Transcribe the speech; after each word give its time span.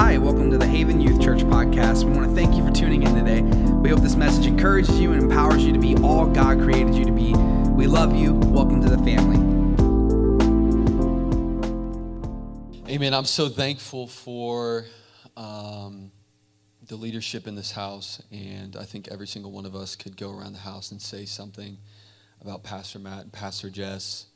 Hi, 0.00 0.16
welcome 0.16 0.50
to 0.52 0.58
the 0.58 0.66
Haven 0.66 1.00
Youth 1.00 1.20
Church 1.20 1.40
podcast. 1.40 2.04
We 2.04 2.12
want 2.12 2.28
to 2.28 2.34
thank 2.34 2.54
you 2.54 2.64
for 2.64 2.72
tuning 2.72 3.02
in 3.02 3.14
today. 3.16 3.42
We 3.42 3.90
hope 3.90 4.00
this 4.00 4.14
message 4.14 4.46
encourages 4.46 4.98
you 5.00 5.12
and 5.12 5.20
empowers 5.20 5.64
you 5.64 5.72
to 5.72 5.78
be 5.78 5.96
all 5.96 6.26
God 6.26 6.60
created 6.60 6.94
you 6.94 7.04
to 7.04 7.10
be. 7.12 7.34
We 7.72 7.86
love 7.86 8.14
you. 8.14 8.34
Welcome 8.34 8.80
to 8.82 8.88
the 8.88 8.98
family. 8.98 9.36
Amen. 12.88 13.12
I'm 13.12 13.24
so 13.24 13.48
thankful 13.48 14.06
for 14.06 14.86
um, 15.36 16.12
the 16.86 16.96
leadership 16.96 17.46
in 17.46 17.56
this 17.56 17.72
house, 17.72 18.22
and 18.30 18.76
I 18.76 18.84
think 18.84 19.08
every 19.08 19.26
single 19.26 19.50
one 19.50 19.66
of 19.66 19.74
us 19.74 19.96
could 19.96 20.16
go 20.16 20.30
around 20.30 20.52
the 20.52 20.60
house 20.60 20.92
and 20.92 21.02
say 21.02 21.24
something 21.24 21.76
about 22.40 22.62
Pastor 22.62 22.98
Matt 23.00 23.24
and 23.24 23.32
Pastor 23.32 23.68
Jess. 23.68 24.26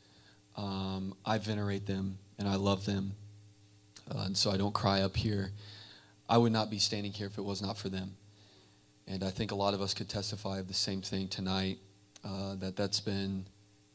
Um, 0.56 1.14
I 1.24 1.38
venerate 1.38 1.86
them 1.86 2.18
and 2.38 2.48
I 2.48 2.56
love 2.56 2.84
them, 2.84 3.14
uh, 4.10 4.24
and 4.26 4.36
so 4.36 4.50
I 4.50 4.56
don't 4.56 4.74
cry 4.74 5.00
up 5.02 5.16
here. 5.16 5.50
I 6.28 6.38
would 6.38 6.52
not 6.52 6.70
be 6.70 6.78
standing 6.78 7.12
here 7.12 7.26
if 7.26 7.38
it 7.38 7.42
was 7.42 7.60
not 7.62 7.76
for 7.76 7.88
them. 7.88 8.16
And 9.06 9.24
I 9.24 9.30
think 9.30 9.50
a 9.50 9.54
lot 9.54 9.74
of 9.74 9.82
us 9.82 9.94
could 9.94 10.08
testify 10.08 10.58
of 10.58 10.68
the 10.68 10.74
same 10.74 11.02
thing 11.02 11.28
tonight. 11.28 11.78
Uh, 12.24 12.54
that 12.56 12.76
that's 12.76 13.00
been 13.00 13.46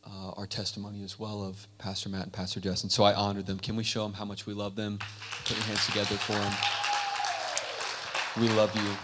uh, 0.05 0.31
our 0.35 0.45
testimony 0.45 1.03
as 1.03 1.17
well 1.17 1.43
of 1.43 1.65
Pastor 1.77 2.09
Matt 2.09 2.23
and 2.23 2.33
Pastor. 2.33 2.59
And 2.63 2.91
so 2.91 3.03
I 3.03 3.13
honor 3.13 3.41
them. 3.41 3.57
Can 3.57 3.75
we 3.75 3.83
show 3.83 4.03
them 4.03 4.13
how 4.13 4.25
much 4.25 4.45
we 4.45 4.53
love 4.53 4.75
them? 4.75 4.99
Put 5.45 5.57
your 5.57 5.65
hands 5.65 5.85
together 5.85 6.15
for 6.15 6.33
them. 6.33 6.53
We 8.39 8.49
love 8.53 8.75
you. 8.75 8.95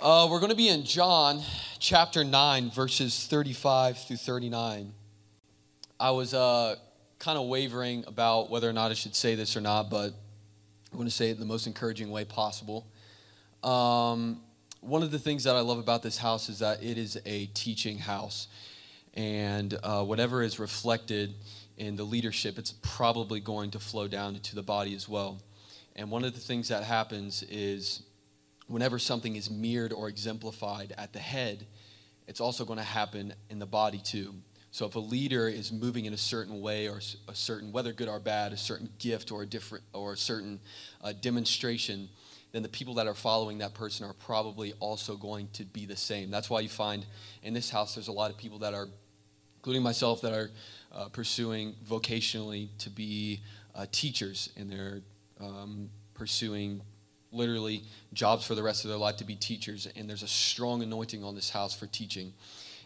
Uh, 0.00 0.28
we're 0.30 0.38
going 0.38 0.50
to 0.50 0.56
be 0.56 0.68
in 0.68 0.84
John 0.84 1.42
chapter 1.80 2.22
9, 2.24 2.70
verses 2.70 3.26
35 3.26 3.98
through 3.98 4.16
39. 4.16 4.92
I 6.00 6.10
was 6.12 6.32
uh, 6.32 6.76
kind 7.18 7.38
of 7.38 7.46
wavering 7.46 8.04
about 8.06 8.50
whether 8.50 8.68
or 8.68 8.72
not 8.72 8.90
I 8.90 8.94
should 8.94 9.14
say 9.14 9.34
this 9.34 9.56
or 9.56 9.60
not, 9.60 9.90
but 9.90 10.12
I'm 10.92 10.96
going 10.96 11.08
to 11.08 11.14
say 11.14 11.30
it 11.30 11.32
in 11.32 11.40
the 11.40 11.46
most 11.46 11.66
encouraging 11.66 12.10
way 12.10 12.24
possible. 12.24 12.86
Um, 13.62 14.40
one 14.80 15.02
of 15.02 15.10
the 15.10 15.18
things 15.18 15.44
that 15.44 15.56
I 15.56 15.60
love 15.60 15.78
about 15.78 16.02
this 16.02 16.18
house 16.18 16.48
is 16.48 16.60
that 16.60 16.82
it 16.82 16.96
is 16.96 17.18
a 17.26 17.46
teaching 17.46 17.98
house. 17.98 18.46
And 19.14 19.76
uh, 19.82 20.04
whatever 20.04 20.42
is 20.42 20.58
reflected 20.58 21.34
in 21.76 21.96
the 21.96 22.04
leadership, 22.04 22.58
it's 22.58 22.72
probably 22.82 23.40
going 23.40 23.72
to 23.72 23.80
flow 23.80 24.06
down 24.06 24.36
into 24.36 24.54
the 24.54 24.62
body 24.62 24.94
as 24.94 25.08
well. 25.08 25.42
And 25.96 26.10
one 26.10 26.24
of 26.24 26.34
the 26.34 26.40
things 26.40 26.68
that 26.68 26.84
happens 26.84 27.42
is 27.42 28.02
whenever 28.68 28.98
something 28.98 29.34
is 29.34 29.50
mirrored 29.50 29.92
or 29.92 30.08
exemplified 30.08 30.94
at 30.96 31.12
the 31.12 31.18
head, 31.18 31.66
it's 32.28 32.40
also 32.40 32.64
going 32.64 32.78
to 32.78 32.84
happen 32.84 33.34
in 33.50 33.58
the 33.58 33.66
body 33.66 33.98
too. 33.98 34.34
So 34.70 34.86
if 34.86 34.94
a 34.94 35.00
leader 35.00 35.48
is 35.48 35.72
moving 35.72 36.04
in 36.04 36.12
a 36.12 36.18
certain 36.18 36.60
way 36.60 36.88
or 36.88 37.00
a 37.28 37.34
certain, 37.34 37.72
whether 37.72 37.92
good 37.92 38.08
or 38.08 38.20
bad, 38.20 38.52
a 38.52 38.56
certain 38.56 38.90
gift 38.98 39.32
or 39.32 39.42
a 39.42 39.46
different 39.46 39.84
or 39.92 40.12
a 40.12 40.16
certain 40.16 40.60
uh, 41.02 41.12
demonstration, 41.20 42.08
then 42.52 42.62
the 42.62 42.68
people 42.68 42.94
that 42.94 43.06
are 43.06 43.14
following 43.14 43.58
that 43.58 43.74
person 43.74 44.06
are 44.06 44.14
probably 44.14 44.72
also 44.80 45.16
going 45.16 45.48
to 45.54 45.64
be 45.64 45.86
the 45.86 45.96
same. 45.96 46.30
That's 46.30 46.50
why 46.50 46.60
you 46.60 46.68
find 46.68 47.04
in 47.42 47.54
this 47.54 47.70
house 47.70 47.94
there's 47.94 48.08
a 48.08 48.12
lot 48.12 48.30
of 48.30 48.36
people 48.36 48.58
that 48.60 48.74
are, 48.74 48.88
including 49.56 49.82
myself, 49.82 50.20
that 50.22 50.32
are 50.32 50.50
uh, 50.92 51.08
pursuing 51.08 51.74
vocationally 51.86 52.68
to 52.78 52.90
be 52.90 53.40
uh, 53.74 53.86
teachers, 53.92 54.50
and 54.56 54.70
they're 54.70 55.00
um, 55.40 55.90
pursuing 56.14 56.80
literally 57.30 57.82
jobs 58.14 58.46
for 58.46 58.54
the 58.54 58.62
rest 58.62 58.84
of 58.84 58.88
their 58.88 58.98
life 58.98 59.16
to 59.18 59.24
be 59.24 59.34
teachers. 59.34 59.86
And 59.94 60.08
there's 60.08 60.22
a 60.22 60.28
strong 60.28 60.82
anointing 60.82 61.22
on 61.22 61.34
this 61.34 61.50
house 61.50 61.74
for 61.74 61.86
teaching. 61.86 62.32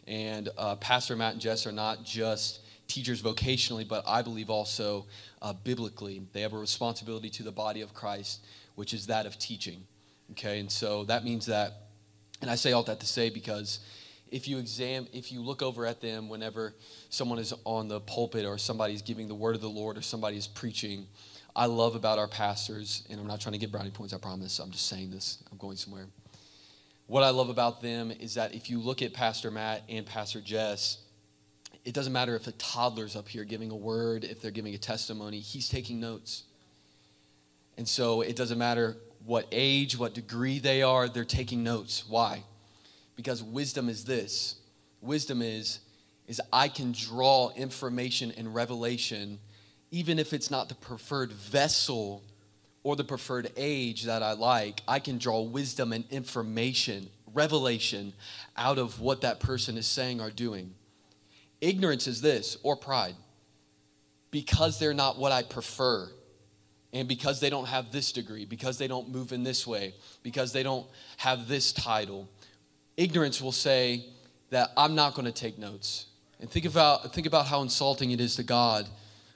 And 0.06 0.48
uh, 0.58 0.76
Pastor 0.76 1.16
Matt 1.16 1.32
and 1.32 1.40
Jess 1.40 1.66
are 1.66 1.72
not 1.72 2.04
just 2.04 2.60
teachers 2.88 3.22
vocationally, 3.22 3.86
but 3.86 4.04
I 4.06 4.22
believe 4.22 4.50
also 4.50 5.06
uh, 5.40 5.52
biblically. 5.52 6.22
They 6.32 6.42
have 6.42 6.52
a 6.52 6.58
responsibility 6.58 7.30
to 7.30 7.42
the 7.42 7.52
body 7.52 7.80
of 7.80 7.94
Christ, 7.94 8.44
which 8.74 8.92
is 8.92 9.06
that 9.06 9.26
of 9.26 9.38
teaching. 9.38 9.84
Okay, 10.32 10.60
and 10.60 10.70
so 10.70 11.04
that 11.04 11.24
means 11.24 11.46
that, 11.46 11.72
and 12.40 12.50
I 12.50 12.54
say 12.54 12.72
all 12.72 12.82
that 12.84 13.00
to 13.00 13.06
say 13.06 13.30
because 13.30 13.80
if 14.30 14.48
you 14.48 14.58
exam, 14.58 15.06
if 15.12 15.30
you 15.30 15.42
look 15.42 15.62
over 15.62 15.86
at 15.86 16.00
them 16.00 16.28
whenever 16.28 16.74
someone 17.10 17.38
is 17.38 17.52
on 17.64 17.88
the 17.88 18.00
pulpit 18.00 18.46
or 18.46 18.56
somebody's 18.56 19.02
giving 19.02 19.28
the 19.28 19.34
word 19.34 19.54
of 19.54 19.60
the 19.60 19.68
Lord 19.68 19.98
or 19.98 20.02
somebody 20.02 20.38
is 20.38 20.46
preaching, 20.46 21.06
I 21.54 21.66
love 21.66 21.94
about 21.94 22.18
our 22.18 22.28
pastors, 22.28 23.06
and 23.10 23.20
I'm 23.20 23.26
not 23.26 23.40
trying 23.40 23.52
to 23.52 23.58
get 23.58 23.70
brownie 23.70 23.90
points, 23.90 24.14
I 24.14 24.18
promise. 24.18 24.58
I'm 24.58 24.70
just 24.70 24.88
saying 24.88 25.10
this. 25.10 25.42
I'm 25.50 25.58
going 25.58 25.76
somewhere. 25.76 26.06
What 27.06 27.22
I 27.22 27.30
love 27.30 27.48
about 27.48 27.80
them 27.80 28.10
is 28.10 28.34
that 28.34 28.54
if 28.54 28.70
you 28.70 28.80
look 28.80 29.02
at 29.02 29.12
Pastor 29.12 29.50
Matt 29.50 29.82
and 29.88 30.06
Pastor 30.06 30.40
Jess, 30.40 30.98
it 31.84 31.94
doesn't 31.94 32.12
matter 32.12 32.36
if 32.36 32.46
a 32.46 32.52
toddler's 32.52 33.16
up 33.16 33.28
here 33.28 33.44
giving 33.44 33.70
a 33.70 33.76
word, 33.76 34.24
if 34.24 34.40
they're 34.40 34.50
giving 34.50 34.74
a 34.74 34.78
testimony, 34.78 35.40
he's 35.40 35.68
taking 35.68 36.00
notes. 36.00 36.44
And 37.76 37.88
so 37.88 38.20
it 38.20 38.36
doesn't 38.36 38.58
matter 38.58 38.96
what 39.24 39.46
age, 39.52 39.98
what 39.98 40.14
degree 40.14 40.58
they 40.58 40.82
are, 40.82 41.08
they're 41.08 41.24
taking 41.24 41.62
notes. 41.62 42.04
Why? 42.08 42.44
Because 43.16 43.42
wisdom 43.42 43.88
is 43.88 44.04
this. 44.04 44.56
Wisdom 45.00 45.42
is 45.42 45.80
is 46.28 46.40
I 46.52 46.68
can 46.68 46.92
draw 46.92 47.50
information 47.50 48.32
and 48.36 48.54
revelation 48.54 49.38
even 49.90 50.18
if 50.18 50.32
it's 50.32 50.50
not 50.50 50.68
the 50.68 50.74
preferred 50.74 51.30
vessel 51.32 52.22
or 52.84 52.96
the 52.96 53.04
preferred 53.04 53.50
age 53.56 54.04
that 54.04 54.22
I 54.22 54.32
like, 54.32 54.82
I 54.88 54.98
can 54.98 55.18
draw 55.18 55.42
wisdom 55.42 55.92
and 55.92 56.04
information, 56.10 57.08
revelation 57.32 58.12
out 58.56 58.78
of 58.78 59.00
what 59.00 59.20
that 59.20 59.40
person 59.40 59.76
is 59.76 59.86
saying 59.86 60.20
or 60.20 60.30
doing. 60.30 60.74
Ignorance 61.60 62.08
is 62.08 62.20
this, 62.20 62.56
or 62.64 62.76
pride, 62.76 63.14
because 64.32 64.78
they're 64.78 64.94
not 64.94 65.16
what 65.16 65.30
I 65.30 65.42
prefer, 65.42 66.10
and 66.92 67.06
because 67.06 67.38
they 67.38 67.50
don't 67.50 67.66
have 67.66 67.92
this 67.92 68.10
degree, 68.10 68.44
because 68.44 68.78
they 68.78 68.88
don't 68.88 69.08
move 69.08 69.32
in 69.32 69.44
this 69.44 69.66
way, 69.66 69.94
because 70.22 70.52
they 70.52 70.64
don't 70.64 70.86
have 71.18 71.46
this 71.46 71.72
title. 71.72 72.28
Ignorance 72.96 73.40
will 73.40 73.52
say 73.52 74.06
that 74.50 74.70
I'm 74.76 74.94
not 74.94 75.14
going 75.14 75.24
to 75.24 75.32
take 75.32 75.56
notes. 75.56 76.06
And 76.40 76.50
think 76.50 76.66
about, 76.66 77.14
think 77.14 77.28
about 77.28 77.46
how 77.46 77.62
insulting 77.62 78.10
it 78.10 78.20
is 78.20 78.34
to 78.36 78.42
God 78.42 78.88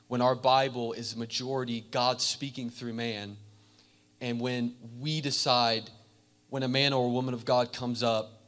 when 0.09 0.21
our 0.21 0.35
Bible 0.35 0.93
is 0.93 1.17
majority 1.17 1.85
God 1.91 2.21
speaking 2.21 2.71
through 2.71 2.95
man, 2.95 3.37
and 4.21 4.41
when 4.41 4.75
we 5.01 5.21
decide, 5.21 5.91
when 6.49 6.63
a 6.63 6.69
man 6.69 6.93
or 6.93 7.07
a 7.07 7.11
woman 7.11 7.35
of 7.35 7.45
God 7.45 7.73
comes 7.73 8.03
up 8.03 8.43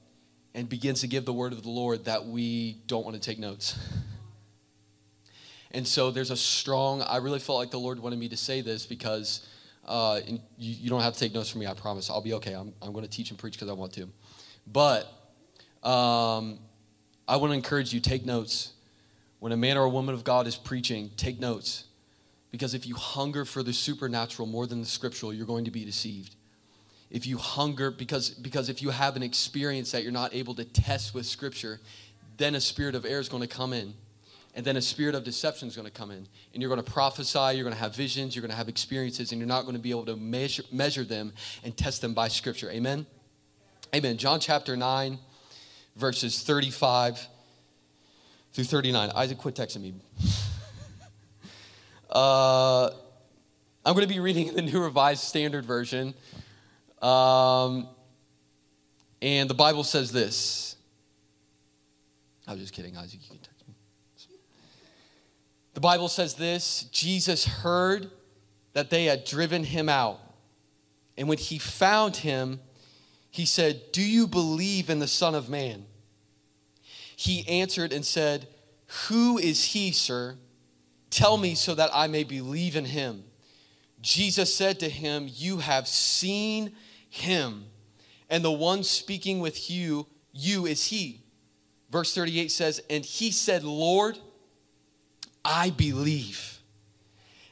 and 0.55 0.69
begins 0.69 1.01
to 1.03 1.07
give 1.07 1.25
the 1.25 1.33
word 1.33 1.53
of 1.53 1.63
the 1.63 1.69
Lord, 1.69 2.05
that 2.05 2.27
we 2.27 2.79
don't 2.87 3.05
want 3.05 3.17
to 3.17 3.21
take 3.21 3.39
notes. 3.39 3.79
and 5.73 5.87
so 5.87 6.11
there's 6.11 6.31
a 6.31 6.37
strong, 6.37 7.03
I 7.03 7.19
really 7.19 7.39
felt 7.39 7.59
like 7.59 7.71
the 7.71 7.81
Lord 7.81 7.99
wanted 7.99 8.19
me 8.19 8.29
to 8.31 8.37
say 8.37 8.61
this 8.61 8.87
because 8.87 9.47
uh, 9.85 10.21
you, 10.27 10.41
you, 10.57 10.91
don't 10.91 11.01
have 11.01 11.15
to 11.15 11.19
take 11.19 11.35
notes 11.35 11.51
from 11.51 11.61
me, 11.61 11.67
I 11.67 11.75
promise. 11.75 12.11
I'll 12.11 12.21
be 12.21 12.35
okay. 12.35 12.53
I'm, 12.53 12.73
I'm 12.83 12.93
going 12.93 13.05
to 13.05 13.11
teach 13.11 13.31
and 13.31 13.39
preach 13.39 13.55
because 13.55 13.69
I 13.69 13.73
want 13.73 13.93
to. 13.95 14.09
But 14.67 15.05
um, 15.83 16.59
I 17.27 17.37
want 17.37 17.51
to 17.51 17.55
encourage 17.55 17.93
you 17.93 18.01
take 18.01 18.25
notes 18.25 18.73
when 19.41 19.53
a 19.53 19.57
man 19.57 19.77
or 19.77 19.85
a 19.85 19.89
woman 19.89 20.15
of 20.15 20.25
God 20.25 20.47
is 20.47 20.57
preaching, 20.57 21.11
take 21.17 21.39
notes. 21.39 21.85
Because 22.51 22.75
if 22.75 22.87
you 22.87 22.95
hunger 22.95 23.45
for 23.45 23.63
the 23.63 23.73
supernatural 23.73 24.49
more 24.49 24.67
than 24.67 24.81
the 24.81 24.87
scriptural, 24.87 25.33
you're 25.33 25.47
going 25.47 25.67
to 25.67 25.71
be 25.71 25.85
deceived. 25.85 26.35
If 27.11 27.27
you 27.27 27.39
hunger, 27.39 27.91
because, 27.91 28.31
because 28.31 28.69
if 28.69 28.83
you 28.83 28.91
have 28.91 29.17
an 29.17 29.23
experience 29.23 29.93
that 29.93 30.03
you're 30.03 30.13
not 30.13 30.35
able 30.35 30.55
to 30.55 30.65
test 30.65 31.15
with 31.15 31.27
scripture, 31.27 31.81
then 32.37 32.55
a 32.55 32.61
spirit 32.61 32.95
of 32.95 33.05
error 33.05 33.21
is 33.21 33.29
going 33.29 33.43
to 33.43 33.49
come 33.49 33.73
in. 33.73 33.95
And 34.55 34.65
then 34.65 34.77
a 34.77 34.83
spirit 34.83 35.15
of 35.15 35.25
deception 35.25 35.69
is 35.69 35.77
going 35.77 35.87
to 35.87 35.93
come 35.93 36.11
in. 36.11 36.27
And 36.53 36.63
you're 36.63 36.69
going 36.69 36.83
to 36.83 36.91
prophesy, 36.91 37.55
you're 37.55 37.65
going 37.65 37.75
to 37.75 37.81
have 37.81 37.95
visions, 37.95 38.35
you're 38.35 38.43
going 38.43 38.51
to 38.51 38.57
have 38.57 38.69
experiences, 38.69 39.31
and 39.31 39.41
you're 39.41 39.49
not 39.49 39.63
going 39.63 39.77
to 39.77 39.81
be 39.81 39.91
able 39.91 40.07
to 40.07 40.17
measure, 40.17 40.65
measure 40.73 41.05
them 41.05 41.33
and 41.63 41.77
test 41.77 42.01
them 42.01 42.13
by 42.13 42.29
scripture. 42.29 42.71
Amen? 42.71 43.07
Amen. 43.95 44.17
John 44.17 44.41
chapter 44.41 44.77
9, 44.77 45.19
verses 45.97 46.43
35 46.43 47.29
through 48.59 48.65
39. 48.65 49.13
Isaac, 49.15 49.39
quit 49.39 49.55
texting 49.55 49.83
me. 49.83 49.95
uh, 52.11 52.87
I'm 53.87 53.95
going 53.95 54.03
to 54.03 54.13
be 54.13 54.19
reading 54.19 54.53
the 54.53 54.63
New 54.63 54.83
Revised 54.83 55.23
Standard 55.23 55.65
Version. 55.65 56.13
Um, 57.01 57.87
and 59.23 59.49
the 59.49 59.55
Bible 59.55 59.85
says 59.85 60.11
this. 60.11 60.75
I 62.49 62.51
was 62.51 62.61
just 62.61 62.73
kidding, 62.73 62.97
Isaac. 62.97 63.21
You 63.23 63.29
can 63.29 63.39
text 63.39 63.69
me. 63.69 63.75
The 65.75 65.81
Bible 65.81 66.09
says 66.09 66.35
this 66.35 66.89
Jesus 66.91 67.45
heard 67.45 68.11
that 68.73 68.91
they 68.91 69.05
had 69.05 69.25
driven 69.25 69.63
him 69.63 69.89
out. 69.89 70.19
And 71.17 71.29
when 71.29 71.39
he 71.39 71.59
found 71.59 72.17
him, 72.17 72.59
he 73.31 73.47
said, 73.47 73.93
Do 73.93 74.03
you 74.03 74.27
believe 74.27 74.91
in 74.91 74.99
the 74.99 75.07
Son 75.07 75.37
of 75.37 75.49
Man? 75.49 75.87
He 77.21 77.45
answered 77.49 77.93
and 77.93 78.07
said, 78.07 78.47
Who 79.09 79.39
is 79.39 79.65
he, 79.65 79.91
sir? 79.91 80.37
Tell 81.11 81.37
me 81.37 81.57
so 81.57 81.75
that 81.75 81.91
I 81.93 82.07
may 82.07 82.23
believe 82.23 82.77
in 82.77 82.85
him. 82.85 83.25
Jesus 84.01 84.55
said 84.55 84.79
to 84.79 84.89
him, 84.89 85.29
You 85.29 85.59
have 85.59 85.89
seen 85.89 86.77
him, 87.11 87.65
and 88.31 88.45
the 88.45 88.53
one 88.53 88.85
speaking 88.85 89.41
with 89.41 89.69
you, 89.69 90.07
you 90.33 90.65
is 90.65 90.85
he. 90.87 91.23
Verse 91.91 92.15
38 92.15 92.53
says, 92.53 92.81
And 92.89 93.05
he 93.05 93.33
said, 93.33 93.65
Lord, 93.65 94.17
I 95.45 95.71
believe. 95.71 96.61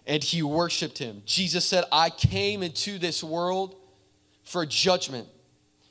and 0.06 0.22
he 0.22 0.44
worshiped 0.44 0.98
him. 0.98 1.22
Jesus 1.26 1.64
said, 1.64 1.82
I 1.90 2.10
came 2.10 2.62
into 2.62 2.98
this 3.00 3.24
world 3.24 3.74
for 4.44 4.64
judgment, 4.64 5.26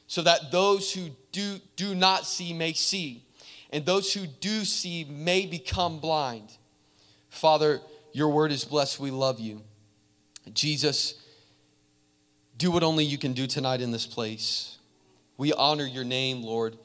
so 0.07 0.21
that 0.21 0.49
those 0.49 0.93
who 0.93 1.09
do, 1.33 1.57
do 1.75 1.93
not 1.93 2.25
see 2.25 2.53
may 2.53 2.71
see, 2.71 3.25
and 3.71 3.85
those 3.85 4.13
who 4.13 4.25
do 4.27 4.65
see 4.65 5.03
may 5.03 5.45
become 5.45 5.99
blind. 5.99 6.57
Father, 7.29 7.81
your 8.13 8.29
word 8.29 8.51
is 8.51 8.63
blessed. 8.63 8.99
We 8.99 9.11
love 9.11 9.39
you. 9.39 9.61
Jesus, 10.53 11.15
do 12.57 12.71
what 12.71 12.83
only 12.83 13.03
you 13.03 13.17
can 13.17 13.33
do 13.33 13.47
tonight 13.47 13.81
in 13.81 13.91
this 13.91 14.05
place. 14.05 14.77
We 15.37 15.51
honor 15.53 15.85
your 15.85 16.03
name, 16.03 16.41
Lord. 16.41 16.77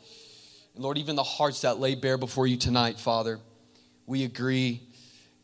And 0.75 0.83
Lord, 0.83 0.99
even 0.99 1.15
the 1.15 1.23
hearts 1.23 1.61
that 1.61 1.79
lay 1.79 1.95
bare 1.95 2.19
before 2.19 2.47
you 2.47 2.57
tonight, 2.57 2.99
Father, 2.99 3.39
we 4.07 4.25
agree 4.25 4.83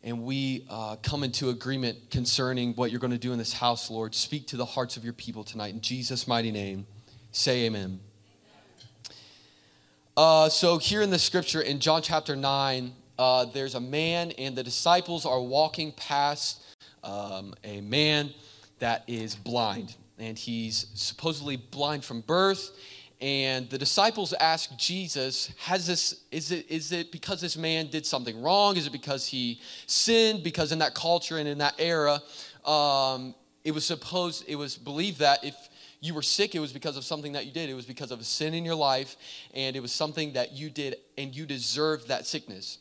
and 0.03 0.23
we 0.23 0.67
uh, 0.71 0.97
come 1.03 1.25
into 1.25 1.51
agreement 1.51 2.11
concerning 2.11 2.73
what 2.75 2.91
you're 2.91 3.01
going 3.01 3.13
to 3.13 3.19
do 3.19 3.33
in 3.33 3.39
this 3.39 3.53
house, 3.53 3.91
Lord. 3.91 4.15
Speak 4.15 4.47
to 4.49 4.57
the 4.57 4.65
hearts 4.65 4.97
of 4.97 5.05
your 5.05 5.13
people 5.13 5.45
tonight. 5.45 5.75
In 5.75 5.81
Jesus' 5.81 6.27
mighty 6.29 6.53
name, 6.53 6.87
say 7.33 7.67
amen. 7.67 8.01
Uh, 10.17 10.49
so, 10.49 10.79
here 10.79 11.03
in 11.03 11.11
the 11.11 11.19
scripture 11.19 11.61
in 11.61 11.79
John 11.79 12.01
chapter 12.01 12.35
9, 12.35 12.93
uh, 13.19 13.45
there's 13.47 13.75
a 13.75 13.81
man, 13.81 14.31
and 14.33 14.57
the 14.57 14.63
disciples 14.63 15.27
are 15.27 15.41
walking 15.41 15.93
past 15.93 16.63
um, 17.05 17.55
a 17.65 17.83
man 17.83 18.33
that 18.79 19.05
is 19.07 19.35
blind. 19.35 19.95
And 20.19 20.39
he's 20.39 20.87
supposedly 20.95 21.57
blind 21.57 22.03
from 22.03 22.23
birth 22.23 22.71
and 23.21 23.69
the 23.71 23.79
disciples 23.79 24.35
ask 24.35 24.77
Jesus, 24.77 25.51
has 25.59 25.87
this, 25.87 26.25
is 26.31 26.53
it, 26.53 26.71
is 26.71 26.93
it 26.93 27.11
because 27.11 27.41
this 27.41 27.57
man 27.57 27.87
did 27.87 28.05
something 28.05 28.43
wrong? 28.43 28.77
Is 28.77 28.87
it 28.87 28.93
because 28.93 29.27
he 29.27 29.61
sinned? 29.87 30.43
Because 30.43 30.71
in 30.71 30.81
that 30.81 30.95
culture 30.95 31.39
and 31.39 31.49
in 31.49 31.59
that 31.59 31.75
era, 31.79 32.21
um, 32.67 33.35
it 33.65 33.71
was 33.73 33.87
supposed, 33.87 34.45
it 34.47 34.57
was 34.57 34.77
believed 34.77 35.21
that 35.21 35.43
if 35.43 35.57
you 36.01 36.15
were 36.15 36.23
sick, 36.23 36.55
it 36.55 36.61
was 36.61 36.73
because 36.73 36.97
of 36.97 37.05
something 37.05 37.33
that 37.33 37.47
you 37.47 37.53
did. 37.53 37.71
It 37.71 37.75
was 37.75 37.87
because 37.87 38.11
of 38.11 38.21
a 38.21 38.25
sin 38.25 38.55
in 38.55 38.65
your 38.65 38.75
life, 38.75 39.17
and 39.55 39.77
it 39.77 39.81
was 39.81 39.93
something 39.93 40.33
that 40.35 40.53
you 40.53 40.71
did, 40.71 40.97
and 41.17 41.35
you 41.35 41.47
deserved 41.47 42.09
that 42.09 42.27
sickness. 42.27 42.79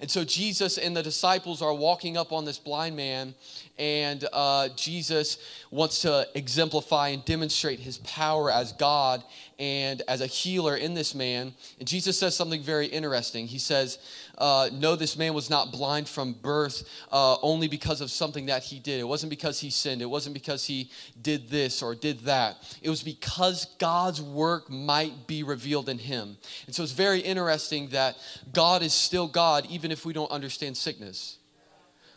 And 0.00 0.10
so 0.10 0.24
Jesus 0.24 0.78
and 0.78 0.96
the 0.96 1.02
disciples 1.02 1.62
are 1.62 1.74
walking 1.74 2.16
up 2.16 2.32
on 2.32 2.44
this 2.44 2.58
blind 2.58 2.96
man, 2.96 3.34
and 3.78 4.26
uh, 4.32 4.68
Jesus 4.76 5.38
wants 5.70 6.02
to 6.02 6.28
exemplify 6.34 7.08
and 7.08 7.24
demonstrate 7.24 7.80
his 7.80 7.98
power 7.98 8.50
as 8.50 8.72
God 8.72 9.24
and 9.58 10.02
as 10.08 10.20
a 10.20 10.26
healer 10.26 10.76
in 10.76 10.94
this 10.94 11.14
man. 11.14 11.54
And 11.78 11.88
Jesus 11.88 12.18
says 12.18 12.36
something 12.36 12.62
very 12.62 12.86
interesting. 12.86 13.46
He 13.46 13.58
says, 13.58 13.98
uh, 14.40 14.70
No, 14.72 14.96
this 14.96 15.16
man 15.16 15.34
was 15.34 15.50
not 15.50 15.70
blind 15.70 16.08
from 16.08 16.32
birth 16.32 16.88
uh, 17.12 17.36
only 17.42 17.68
because 17.68 18.00
of 18.00 18.10
something 18.10 18.46
that 18.46 18.64
he 18.64 18.80
did. 18.80 18.98
It 18.98 19.06
wasn't 19.06 19.30
because 19.30 19.60
he 19.60 19.70
sinned, 19.70 20.02
it 20.02 20.10
wasn't 20.10 20.34
because 20.34 20.66
he 20.66 20.90
did 21.20 21.48
this 21.48 21.82
or 21.82 21.94
did 21.94 22.20
that. 22.20 22.56
It 22.82 22.90
was 22.90 23.02
because 23.02 23.66
God's 23.78 24.20
work 24.20 24.68
might 24.70 25.26
be 25.26 25.42
revealed 25.42 25.88
in 25.88 25.98
him. 25.98 26.36
And 26.66 26.74
so 26.74 26.82
it's 26.82 26.92
very 26.92 27.20
interesting 27.20 27.90
that 27.90 28.16
God 28.52 28.82
is 28.82 28.94
still 28.94 29.28
God 29.28 29.66
even 29.70 29.92
if 29.92 30.04
we 30.04 30.12
don't 30.12 30.30
understand 30.30 30.76
sickness. 30.76 31.36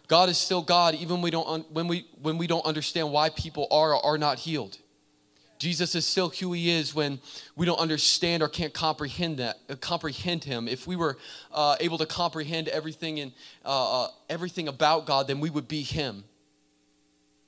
God 0.07 0.29
is 0.29 0.37
still 0.37 0.61
God 0.61 0.95
even 0.95 1.21
we 1.21 1.31
don't 1.31 1.71
when 1.71 1.87
we 1.87 2.07
when 2.21 2.37
we 2.37 2.45
don't 2.45 2.65
understand 2.65 3.11
why 3.11 3.29
people 3.29 3.67
are 3.71 3.95
or 3.95 4.05
are 4.05 4.17
not 4.17 4.37
healed. 4.39 4.77
Jesus 5.63 5.95
is 5.95 6.05
still 6.05 6.27
who 6.27 6.51
he 6.51 6.69
is 6.69 6.93
when 6.93 7.21
we 7.55 7.65
don't 7.65 7.79
understand 7.79 8.43
or 8.43 8.49
can't 8.49 8.73
comprehend 8.73 9.37
that 9.37 9.59
uh, 9.69 9.75
comprehend 9.77 10.43
him. 10.43 10.67
If 10.67 10.87
we 10.87 10.97
were 10.97 11.17
uh, 11.53 11.77
able 11.79 11.97
to 11.99 12.05
comprehend 12.05 12.67
everything 12.67 13.21
and 13.21 13.31
uh, 13.63 14.03
uh, 14.03 14.07
everything 14.29 14.67
about 14.67 15.05
God, 15.05 15.25
then 15.27 15.39
we 15.39 15.49
would 15.49 15.69
be 15.69 15.81
him. 15.81 16.25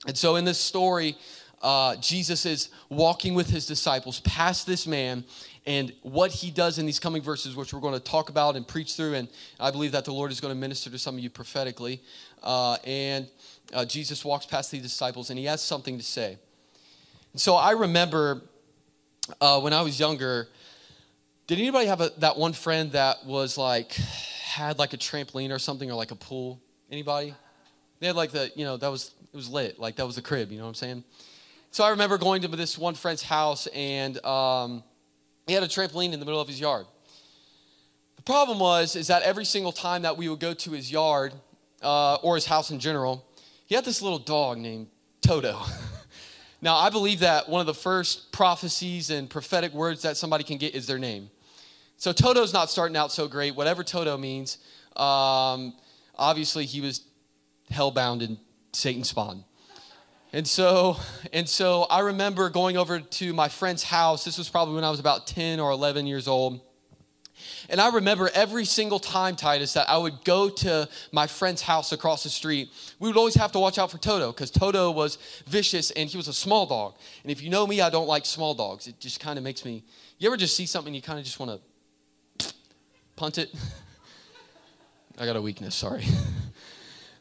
And 0.07 0.17
so 0.17 0.37
in 0.37 0.45
this 0.45 0.57
story, 0.57 1.17
uh, 1.61 1.97
Jesus 1.97 2.45
is 2.45 2.69
walking 2.87 3.35
with 3.35 3.49
his 3.49 3.65
disciples 3.65 4.21
past 4.21 4.65
this 4.65 4.87
man, 4.87 5.25
and 5.65 5.91
what 6.01 6.31
he 6.31 6.51
does 6.51 6.79
in 6.79 6.85
these 6.85 7.01
coming 7.01 7.21
verses, 7.21 7.53
which 7.53 7.73
we're 7.73 7.81
going 7.81 7.95
to 7.95 7.99
talk 7.99 8.29
about 8.29 8.55
and 8.55 8.65
preach 8.65 8.93
through, 8.93 9.15
and 9.15 9.27
I 9.59 9.71
believe 9.71 9.91
that 9.91 10.05
the 10.05 10.13
Lord 10.13 10.31
is 10.31 10.39
going 10.39 10.53
to 10.53 10.59
minister 10.59 10.89
to 10.89 10.97
some 10.97 11.15
of 11.15 11.19
you 11.19 11.29
prophetically. 11.29 12.01
Uh, 12.41 12.77
and 12.85 13.27
Jesus 13.87 14.23
walks 14.23 14.45
past 14.45 14.71
these 14.71 14.83
disciples, 14.83 15.31
and 15.31 15.37
he 15.37 15.45
has 15.45 15.61
something 15.61 15.97
to 15.97 16.03
say. 16.03 16.37
So 17.37 17.55
I 17.55 17.71
remember 17.71 18.43
uh, 19.41 19.59
when 19.59 19.73
I 19.73 19.81
was 19.81 19.99
younger, 19.99 20.47
did 21.47 21.59
anybody 21.59 21.87
have 21.87 21.99
a, 21.99 22.11
that 22.19 22.37
one 22.37 22.53
friend 22.53 22.93
that 22.93 23.25
was 23.25 23.57
like, 23.57 23.91
had 23.91 24.79
like 24.79 24.93
a 24.93 24.97
trampoline 24.97 25.53
or 25.53 25.59
something 25.59 25.91
or 25.91 25.95
like 25.95 26.11
a 26.11 26.15
pool? 26.15 26.61
Anybody? 26.89 27.33
They 27.99 28.07
had 28.07 28.15
like 28.15 28.31
the, 28.31 28.51
you 28.55 28.63
know, 28.63 28.77
that 28.77 28.87
was, 28.87 29.11
it 29.33 29.35
was 29.35 29.49
lit. 29.49 29.77
Like 29.77 29.97
that 29.97 30.05
was 30.05 30.15
the 30.15 30.21
crib, 30.21 30.49
you 30.49 30.57
know 30.57 30.63
what 30.63 30.69
I'm 30.69 30.75
saying? 30.75 31.03
So 31.71 31.83
I 31.83 31.89
remember 31.89 32.17
going 32.17 32.41
to 32.43 32.47
this 32.47 32.77
one 32.77 32.95
friend's 32.95 33.21
house 33.21 33.67
and 33.67 34.23
um, 34.25 34.81
he 35.45 35.53
had 35.53 35.63
a 35.63 35.67
trampoline 35.67 36.13
in 36.13 36.21
the 36.21 36.25
middle 36.25 36.39
of 36.39 36.47
his 36.47 36.59
yard. 36.59 36.85
The 38.15 38.21
problem 38.21 38.59
was, 38.59 38.95
is 38.95 39.07
that 39.07 39.23
every 39.23 39.43
single 39.43 39.73
time 39.73 40.03
that 40.03 40.15
we 40.15 40.29
would 40.29 40.39
go 40.39 40.53
to 40.53 40.71
his 40.71 40.89
yard 40.89 41.33
uh, 41.81 42.15
or 42.15 42.35
his 42.35 42.45
house 42.45 42.71
in 42.71 42.79
general, 42.79 43.25
he 43.65 43.75
had 43.75 43.83
this 43.83 44.01
little 44.01 44.19
dog 44.19 44.57
named 44.57 44.87
Toto. 45.21 45.59
Now, 46.65 46.77
I 46.77 46.89
believe 46.89 47.19
that 47.19 47.47
one 47.47 47.61
of 47.61 47.67
the 47.67 47.75
first 47.75 48.31
prophecies 48.31 49.11
and 49.11 49.29
prophetic 49.29 49.71
words 49.71 50.01
that 50.01 50.17
somebody 50.17 50.43
can 50.43 50.57
get 50.57 50.73
is 50.73 50.87
their 50.87 50.97
name. 50.97 51.29
So 51.97 52.11
Toto's 52.11 52.53
not 52.53 52.71
starting 52.71 52.97
out 52.97 53.11
so 53.11 53.27
great. 53.27 53.55
Whatever 53.55 53.83
Toto 53.83 54.17
means, 54.17 54.57
um, 54.95 55.75
obviously 56.15 56.65
he 56.65 56.81
was 56.81 57.01
hellbound 57.71 58.25
and 58.25 58.39
Satan 58.73 59.03
spawn. 59.03 59.43
And 60.33 60.47
so, 60.47 60.97
and 61.31 61.47
so 61.47 61.83
I 61.83 61.99
remember 61.99 62.49
going 62.49 62.77
over 62.77 62.99
to 62.99 63.31
my 63.31 63.47
friend's 63.47 63.83
house. 63.83 64.25
This 64.25 64.39
was 64.39 64.49
probably 64.49 64.73
when 64.73 64.83
I 64.83 64.89
was 64.89 64.99
about 64.99 65.27
10 65.27 65.59
or 65.59 65.69
11 65.69 66.07
years 66.07 66.27
old. 66.27 66.61
And 67.69 67.81
I 67.81 67.89
remember 67.89 68.29
every 68.33 68.65
single 68.65 68.99
time, 68.99 69.35
Titus, 69.35 69.73
that 69.73 69.89
I 69.89 69.97
would 69.97 70.23
go 70.23 70.49
to 70.49 70.87
my 71.11 71.27
friend's 71.27 71.61
house 71.61 71.91
across 71.91 72.23
the 72.23 72.29
street, 72.29 72.69
we 72.99 73.09
would 73.09 73.17
always 73.17 73.35
have 73.35 73.51
to 73.53 73.59
watch 73.59 73.77
out 73.77 73.91
for 73.91 73.97
Toto 73.97 74.31
because 74.31 74.51
Toto 74.51 74.91
was 74.91 75.17
vicious 75.47 75.91
and 75.91 76.09
he 76.09 76.17
was 76.17 76.27
a 76.27 76.33
small 76.33 76.65
dog. 76.65 76.95
And 77.23 77.31
if 77.31 77.41
you 77.41 77.49
know 77.49 77.65
me, 77.67 77.81
I 77.81 77.89
don't 77.89 78.07
like 78.07 78.25
small 78.25 78.53
dogs. 78.53 78.87
It 78.87 78.99
just 78.99 79.19
kind 79.19 79.37
of 79.37 79.43
makes 79.43 79.65
me. 79.65 79.83
You 80.17 80.29
ever 80.29 80.37
just 80.37 80.55
see 80.55 80.65
something 80.65 80.93
you 80.93 81.01
kind 81.01 81.19
of 81.19 81.25
just 81.25 81.39
want 81.39 81.61
to 82.39 82.53
punt 83.15 83.37
it? 83.37 83.53
I 85.17 85.25
got 85.25 85.35
a 85.35 85.41
weakness, 85.41 85.75
sorry. 85.75 86.05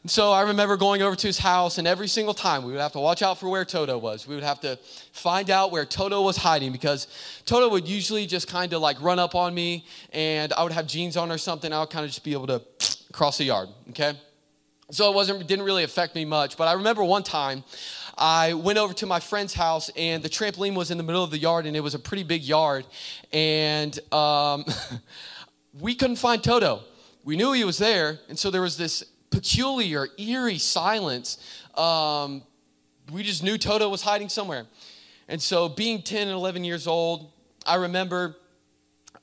So 0.07 0.31
I 0.31 0.41
remember 0.41 0.77
going 0.77 1.01
over 1.01 1.15
to 1.15 1.27
his 1.27 1.39
house, 1.39 1.79
and 1.79 1.87
every 1.87 2.07
single 2.07 2.35
time 2.35 2.63
we 2.63 2.71
would 2.71 2.79
have 2.79 2.91
to 2.91 2.99
watch 2.99 3.23
out 3.23 3.39
for 3.39 3.49
where 3.49 3.65
Toto 3.65 3.97
was. 3.97 4.27
We 4.27 4.35
would 4.35 4.43
have 4.43 4.59
to 4.59 4.77
find 5.11 5.49
out 5.49 5.71
where 5.71 5.83
Toto 5.83 6.21
was 6.21 6.37
hiding 6.37 6.71
because 6.71 7.07
Toto 7.45 7.69
would 7.69 7.87
usually 7.87 8.27
just 8.27 8.47
kind 8.47 8.71
of 8.73 8.81
like 8.81 9.01
run 9.01 9.17
up 9.17 9.33
on 9.33 9.55
me, 9.55 9.83
and 10.13 10.53
I 10.53 10.61
would 10.61 10.73
have 10.73 10.85
jeans 10.85 11.17
on 11.17 11.31
or 11.31 11.39
something. 11.39 11.73
I 11.73 11.79
would 11.79 11.89
kind 11.89 12.05
of 12.05 12.11
just 12.11 12.23
be 12.23 12.33
able 12.33 12.45
to 12.47 12.61
cross 13.13 13.39
the 13.39 13.45
yard, 13.45 13.69
okay? 13.89 14.13
So 14.91 15.11
it 15.11 15.15
wasn't 15.15 15.47
didn't 15.47 15.65
really 15.65 15.83
affect 15.83 16.13
me 16.13 16.23
much. 16.23 16.55
But 16.55 16.67
I 16.67 16.73
remember 16.73 17.03
one 17.03 17.23
time 17.23 17.63
I 18.15 18.53
went 18.53 18.77
over 18.77 18.93
to 18.93 19.07
my 19.07 19.19
friend's 19.19 19.55
house, 19.55 19.89
and 19.97 20.21
the 20.21 20.29
trampoline 20.29 20.75
was 20.75 20.91
in 20.91 20.99
the 20.99 21.03
middle 21.03 21.23
of 21.23 21.31
the 21.31 21.39
yard, 21.39 21.65
and 21.65 21.75
it 21.75 21.81
was 21.81 21.95
a 21.95 21.99
pretty 21.99 22.23
big 22.23 22.43
yard, 22.43 22.85
and 23.33 23.97
um, 24.13 24.65
we 25.79 25.95
couldn't 25.95 26.17
find 26.17 26.43
Toto. 26.43 26.83
We 27.23 27.35
knew 27.35 27.53
he 27.53 27.63
was 27.63 27.79
there, 27.79 28.19
and 28.29 28.37
so 28.37 28.51
there 28.51 28.61
was 28.61 28.77
this 28.77 29.03
peculiar, 29.35 30.07
eerie 30.17 30.57
silence. 30.57 31.37
Um, 31.75 32.41
we 33.11 33.21
just 33.21 33.43
knew 33.43 33.57
Toto 33.57 33.89
was 33.89 34.01
hiding 34.01 34.29
somewhere. 34.29 34.65
And 35.27 35.41
so, 35.41 35.67
being 35.67 36.01
10 36.01 36.29
and 36.29 36.31
11 36.37 36.63
years 36.63 36.87
old, 36.87 37.33
I 37.65 37.75
remember 37.75 38.37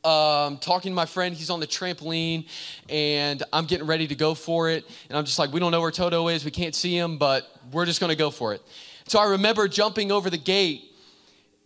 um, 0.04 0.58
talking 0.58 0.92
to 0.92 0.94
my 0.94 1.06
friend. 1.06 1.34
He's 1.34 1.48
on 1.48 1.60
the 1.60 1.66
trampoline, 1.66 2.46
and 2.90 3.42
I'm 3.54 3.64
getting 3.64 3.86
ready 3.86 4.06
to 4.06 4.14
go 4.14 4.34
for 4.34 4.68
it. 4.68 4.84
And 5.08 5.16
I'm 5.16 5.24
just 5.24 5.38
like, 5.38 5.50
we 5.50 5.60
don't 5.60 5.72
know 5.72 5.80
where 5.80 5.90
Toto 5.90 6.28
is. 6.28 6.44
We 6.44 6.50
can't 6.50 6.74
see 6.74 6.94
him, 6.94 7.16
but 7.16 7.48
we're 7.72 7.86
just 7.86 7.98
going 7.98 8.10
to 8.10 8.16
go 8.16 8.30
for 8.30 8.52
it. 8.52 8.60
So 9.08 9.18
I 9.18 9.30
remember 9.30 9.66
jumping 9.66 10.12
over 10.12 10.28
the 10.28 10.36
gate 10.36 10.94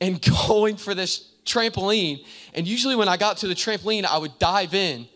and 0.00 0.23
going 0.49 0.76
for 0.76 0.95
this 0.95 1.33
trampoline. 1.45 2.25
And 2.55 2.69
usually, 2.69 2.95
when 2.95 3.09
I 3.09 3.17
got 3.17 3.38
to 3.38 3.49
the 3.49 3.55
trampoline, 3.55 4.05
I 4.05 4.19
would 4.19 4.38
dive 4.38 4.73
in, 4.73 5.09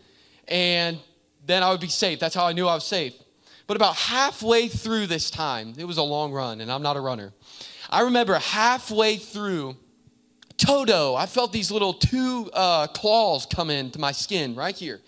and 0.49 0.99
then 1.45 1.63
I 1.63 1.71
would 1.71 1.81
be 1.81 1.87
safe. 1.87 2.19
That's 2.19 2.35
how 2.35 2.45
I 2.45 2.53
knew 2.53 2.67
I 2.67 2.75
was 2.75 2.85
safe. 2.85 3.13
But 3.67 3.77
about 3.77 3.95
halfway 3.95 4.67
through 4.67 5.07
this 5.07 5.29
time, 5.29 5.73
it 5.77 5.85
was 5.85 5.97
a 5.97 6.03
long 6.03 6.31
run, 6.31 6.61
and 6.61 6.71
I'm 6.71 6.81
not 6.81 6.97
a 6.97 6.99
runner. 6.99 7.33
I 7.89 8.01
remember 8.01 8.35
halfway 8.35 9.17
through, 9.17 9.75
Toto, 10.57 11.15
I 11.15 11.25
felt 11.25 11.51
these 11.51 11.71
little 11.71 11.93
two 11.93 12.49
uh, 12.53 12.87
claws 12.87 13.45
come 13.45 13.69
into 13.69 13.99
my 13.99 14.11
skin 14.11 14.55
right 14.55 14.75
here. 14.75 14.99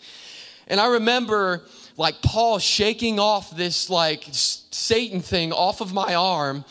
And 0.67 0.79
I 0.79 0.93
remember 0.93 1.63
like 1.97 2.21
Paul 2.21 2.59
shaking 2.59 3.19
off 3.19 3.55
this 3.55 3.89
like 3.89 4.25
Satan 4.31 5.21
thing 5.21 5.51
off 5.51 5.81
of 5.81 5.93
my 5.93 6.15
arm. 6.15 6.65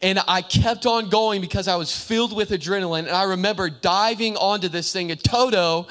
And 0.00 0.20
I 0.28 0.42
kept 0.42 0.86
on 0.86 1.08
going 1.08 1.40
because 1.40 1.66
I 1.66 1.76
was 1.76 1.96
filled 1.96 2.36
with 2.36 2.50
adrenaline. 2.50 3.06
And 3.06 3.10
I 3.10 3.24
remember 3.24 3.68
diving 3.68 4.36
onto 4.36 4.68
this 4.68 4.92
thing, 4.92 5.10
and 5.10 5.22
Toto 5.22 5.88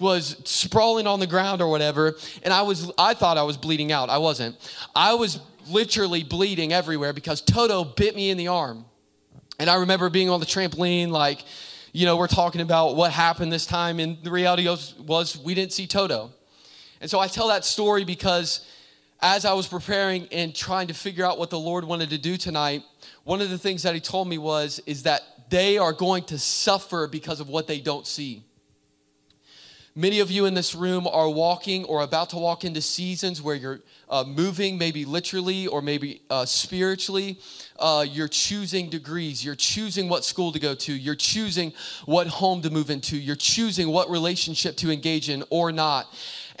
was 0.00 0.40
sprawling 0.44 1.06
on 1.06 1.20
the 1.20 1.26
ground 1.26 1.60
or 1.60 1.70
whatever, 1.70 2.16
and 2.42 2.52
I 2.52 2.62
was 2.62 2.90
I 2.98 3.14
thought 3.14 3.36
I 3.36 3.42
was 3.42 3.56
bleeding 3.56 3.92
out. 3.92 4.08
I 4.08 4.18
wasn't. 4.18 4.56
I 4.94 5.14
was 5.14 5.40
literally 5.68 6.22
bleeding 6.24 6.72
everywhere 6.72 7.12
because 7.12 7.40
Toto 7.40 7.84
bit 7.84 8.16
me 8.16 8.30
in 8.30 8.36
the 8.36 8.48
arm. 8.48 8.84
And 9.58 9.68
I 9.68 9.76
remember 9.76 10.08
being 10.08 10.30
on 10.30 10.40
the 10.40 10.46
trampoline, 10.46 11.08
like, 11.10 11.44
you 11.92 12.06
know, 12.06 12.16
we're 12.16 12.28
talking 12.28 12.62
about 12.62 12.96
what 12.96 13.12
happened 13.12 13.52
this 13.52 13.66
time, 13.66 14.00
and 14.00 14.16
the 14.22 14.30
reality 14.30 14.66
was, 14.66 14.94
was 14.98 15.36
we 15.36 15.54
didn't 15.54 15.72
see 15.72 15.86
Toto. 15.86 16.30
And 17.00 17.10
so 17.10 17.18
I 17.18 17.26
tell 17.26 17.48
that 17.48 17.64
story 17.64 18.04
because 18.04 18.66
as 19.20 19.44
I 19.44 19.52
was 19.52 19.66
preparing 19.66 20.26
and 20.32 20.54
trying 20.54 20.86
to 20.86 20.94
figure 20.94 21.26
out 21.26 21.38
what 21.38 21.50
the 21.50 21.58
Lord 21.58 21.84
wanted 21.84 22.10
to 22.10 22.18
do 22.18 22.38
tonight, 22.38 22.82
one 23.24 23.42
of 23.42 23.50
the 23.50 23.58
things 23.58 23.82
that 23.82 23.94
He 23.94 24.00
told 24.00 24.28
me 24.28 24.38
was, 24.38 24.80
is 24.86 25.02
that 25.02 25.22
they 25.50 25.76
are 25.76 25.92
going 25.92 26.24
to 26.24 26.38
suffer 26.38 27.06
because 27.06 27.40
of 27.40 27.48
what 27.48 27.66
they 27.66 27.80
don't 27.80 28.06
see. 28.06 28.44
Many 29.96 30.20
of 30.20 30.30
you 30.30 30.46
in 30.46 30.54
this 30.54 30.72
room 30.72 31.08
are 31.08 31.28
walking 31.28 31.84
or 31.84 32.02
about 32.02 32.30
to 32.30 32.36
walk 32.36 32.64
into 32.64 32.80
seasons 32.80 33.42
where 33.42 33.56
you're 33.56 33.80
uh, 34.08 34.22
moving, 34.24 34.78
maybe 34.78 35.04
literally 35.04 35.66
or 35.66 35.82
maybe 35.82 36.22
uh, 36.30 36.44
spiritually. 36.44 37.40
Uh, 37.76 38.06
you're 38.08 38.28
choosing 38.28 38.88
degrees. 38.88 39.44
You're 39.44 39.56
choosing 39.56 40.08
what 40.08 40.24
school 40.24 40.52
to 40.52 40.60
go 40.60 40.76
to. 40.76 40.92
You're 40.92 41.16
choosing 41.16 41.72
what 42.04 42.28
home 42.28 42.62
to 42.62 42.70
move 42.70 42.88
into. 42.88 43.16
You're 43.16 43.34
choosing 43.34 43.88
what 43.88 44.08
relationship 44.08 44.76
to 44.76 44.92
engage 44.92 45.28
in 45.28 45.42
or 45.50 45.72
not. 45.72 46.06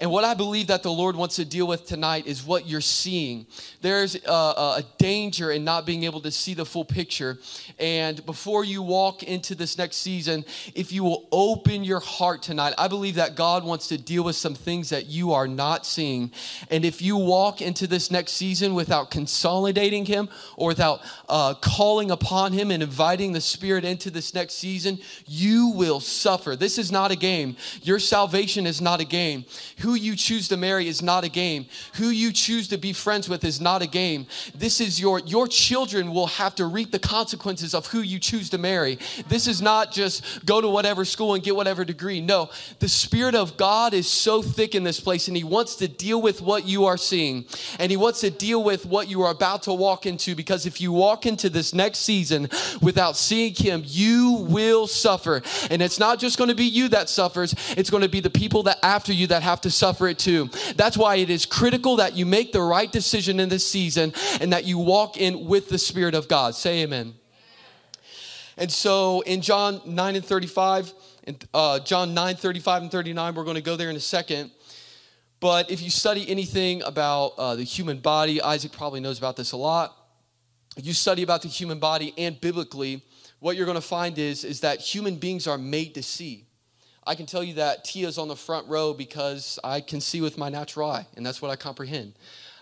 And 0.00 0.10
what 0.10 0.24
I 0.24 0.32
believe 0.32 0.68
that 0.68 0.82
the 0.82 0.90
Lord 0.90 1.14
wants 1.14 1.36
to 1.36 1.44
deal 1.44 1.66
with 1.66 1.84
tonight 1.84 2.26
is 2.26 2.42
what 2.42 2.66
you're 2.66 2.80
seeing. 2.80 3.46
There's 3.82 4.14
a, 4.24 4.30
a, 4.30 4.84
danger 4.96 5.50
in 5.50 5.62
not 5.62 5.84
being 5.84 6.04
able 6.04 6.22
to 6.22 6.30
see 6.30 6.54
the 6.54 6.64
full 6.64 6.86
picture. 6.86 7.38
And 7.78 8.24
before 8.24 8.64
you 8.64 8.80
walk 8.80 9.22
into 9.22 9.54
this 9.54 9.76
next 9.76 9.96
season, 9.96 10.46
if 10.74 10.90
you 10.90 11.04
will 11.04 11.28
open 11.30 11.84
your 11.84 12.00
heart 12.00 12.42
tonight, 12.42 12.72
I 12.78 12.88
believe 12.88 13.16
that 13.16 13.34
God 13.34 13.62
wants 13.62 13.88
to 13.88 13.98
deal 13.98 14.24
with 14.24 14.36
some 14.36 14.54
things 14.54 14.88
that 14.88 15.06
you 15.06 15.32
are 15.32 15.46
not 15.46 15.84
seeing. 15.84 16.32
And 16.70 16.84
if 16.84 17.02
you 17.02 17.18
walk 17.18 17.60
into 17.60 17.86
this 17.86 18.10
next 18.10 18.32
season 18.32 18.74
without 18.74 19.10
consolidating 19.10 20.06
Him 20.06 20.30
or 20.56 20.68
without 20.68 21.00
uh, 21.28 21.54
calling 21.54 22.10
upon 22.10 22.54
Him 22.54 22.70
and 22.70 22.82
inviting 22.82 23.32
the 23.32 23.40
Spirit 23.40 23.84
into 23.84 24.10
this 24.10 24.32
next 24.32 24.54
season, 24.54 24.98
you 25.26 25.68
will 25.68 26.00
suffer. 26.00 26.56
This 26.56 26.78
is 26.78 26.90
not 26.90 27.10
a 27.10 27.16
game. 27.16 27.56
Your 27.82 27.98
salvation 27.98 28.66
is 28.66 28.80
not 28.80 29.00
a 29.00 29.04
game. 29.04 29.44
Who 29.80 29.89
who 29.90 29.96
you 29.96 30.14
choose 30.14 30.46
to 30.46 30.56
marry 30.56 30.86
is 30.86 31.02
not 31.02 31.24
a 31.24 31.28
game. 31.28 31.66
Who 31.94 32.10
you 32.10 32.32
choose 32.32 32.68
to 32.68 32.78
be 32.78 32.92
friends 32.92 33.28
with 33.28 33.42
is 33.42 33.60
not 33.60 33.82
a 33.82 33.88
game. 33.88 34.26
This 34.54 34.80
is 34.80 35.00
your 35.00 35.18
your 35.18 35.48
children 35.48 36.12
will 36.12 36.28
have 36.28 36.54
to 36.56 36.66
reap 36.66 36.92
the 36.92 37.00
consequences 37.00 37.74
of 37.74 37.86
who 37.86 38.00
you 38.00 38.20
choose 38.20 38.50
to 38.50 38.58
marry. 38.58 39.00
This 39.28 39.48
is 39.48 39.60
not 39.60 39.90
just 39.90 40.46
go 40.46 40.60
to 40.60 40.68
whatever 40.68 41.04
school 41.04 41.34
and 41.34 41.42
get 41.42 41.56
whatever 41.56 41.84
degree. 41.84 42.20
No, 42.20 42.50
the 42.78 42.88
spirit 42.88 43.34
of 43.34 43.56
God 43.56 43.92
is 43.92 44.08
so 44.08 44.42
thick 44.42 44.76
in 44.76 44.84
this 44.84 45.00
place 45.00 45.26
and 45.26 45.36
he 45.36 45.42
wants 45.42 45.74
to 45.76 45.88
deal 45.88 46.22
with 46.22 46.40
what 46.40 46.68
you 46.68 46.84
are 46.84 46.96
seeing. 46.96 47.46
And 47.80 47.90
he 47.90 47.96
wants 47.96 48.20
to 48.20 48.30
deal 48.30 48.62
with 48.62 48.86
what 48.86 49.08
you 49.08 49.22
are 49.22 49.32
about 49.32 49.64
to 49.64 49.72
walk 49.72 50.06
into 50.06 50.36
because 50.36 50.66
if 50.66 50.80
you 50.80 50.92
walk 50.92 51.26
into 51.26 51.50
this 51.50 51.74
next 51.74 51.98
season 51.98 52.48
without 52.80 53.16
seeing 53.16 53.54
him, 53.54 53.82
you 53.84 54.46
will 54.48 54.86
suffer. 54.86 55.42
And 55.68 55.82
it's 55.82 55.98
not 55.98 56.20
just 56.20 56.38
going 56.38 56.50
to 56.50 56.54
be 56.54 56.66
you 56.66 56.88
that 56.90 57.08
suffers, 57.08 57.56
it's 57.76 57.90
going 57.90 58.04
to 58.04 58.08
be 58.08 58.20
the 58.20 58.30
people 58.30 58.62
that 58.64 58.78
after 58.84 59.12
you 59.12 59.26
that 59.26 59.42
have 59.42 59.60
to 59.62 59.79
suffer 59.80 60.06
it 60.06 60.18
too. 60.18 60.50
That's 60.76 60.96
why 60.96 61.16
it 61.16 61.30
is 61.30 61.46
critical 61.46 61.96
that 61.96 62.14
you 62.16 62.26
make 62.26 62.52
the 62.52 62.62
right 62.62 62.90
decision 62.92 63.40
in 63.40 63.48
this 63.48 63.66
season 63.66 64.12
and 64.40 64.52
that 64.52 64.64
you 64.64 64.78
walk 64.78 65.16
in 65.16 65.46
with 65.46 65.68
the 65.68 65.78
Spirit 65.78 66.14
of 66.14 66.28
God. 66.28 66.54
Say 66.54 66.82
amen. 66.82 67.14
And 68.56 68.70
so 68.70 69.22
in 69.22 69.40
John 69.40 69.80
9 69.86 70.16
and 70.16 70.24
35, 70.24 70.92
and 71.24 71.48
uh, 71.54 71.80
John 71.80 72.12
9, 72.12 72.36
35 72.36 72.82
and 72.82 72.90
39, 72.90 73.34
we're 73.34 73.44
going 73.44 73.56
to 73.56 73.62
go 73.62 73.74
there 73.74 73.88
in 73.88 73.96
a 73.96 74.00
second. 74.00 74.50
But 75.40 75.70
if 75.70 75.80
you 75.80 75.88
study 75.88 76.28
anything 76.28 76.82
about 76.82 77.32
uh, 77.38 77.54
the 77.56 77.64
human 77.64 78.00
body, 78.00 78.42
Isaac 78.42 78.72
probably 78.72 79.00
knows 79.00 79.16
about 79.16 79.36
this 79.36 79.52
a 79.52 79.56
lot. 79.56 79.96
If 80.76 80.84
you 80.84 80.92
study 80.92 81.22
about 81.22 81.40
the 81.40 81.48
human 81.48 81.78
body 81.78 82.12
and 82.18 82.38
biblically, 82.38 83.02
what 83.38 83.56
you're 83.56 83.64
going 83.64 83.76
to 83.76 83.80
find 83.80 84.18
is, 84.18 84.44
is 84.44 84.60
that 84.60 84.80
human 84.80 85.16
beings 85.16 85.46
are 85.46 85.56
made 85.56 85.94
to 85.94 86.02
see. 86.02 86.49
I 87.06 87.14
can 87.14 87.26
tell 87.26 87.42
you 87.42 87.54
that 87.54 87.84
Tia's 87.84 88.18
on 88.18 88.28
the 88.28 88.36
front 88.36 88.68
row 88.68 88.92
because 88.92 89.58
I 89.64 89.80
can 89.80 90.00
see 90.00 90.20
with 90.20 90.36
my 90.36 90.48
natural 90.48 90.90
eye, 90.90 91.06
and 91.16 91.24
that's 91.24 91.40
what 91.40 91.50
I 91.50 91.56
comprehend. 91.56 92.14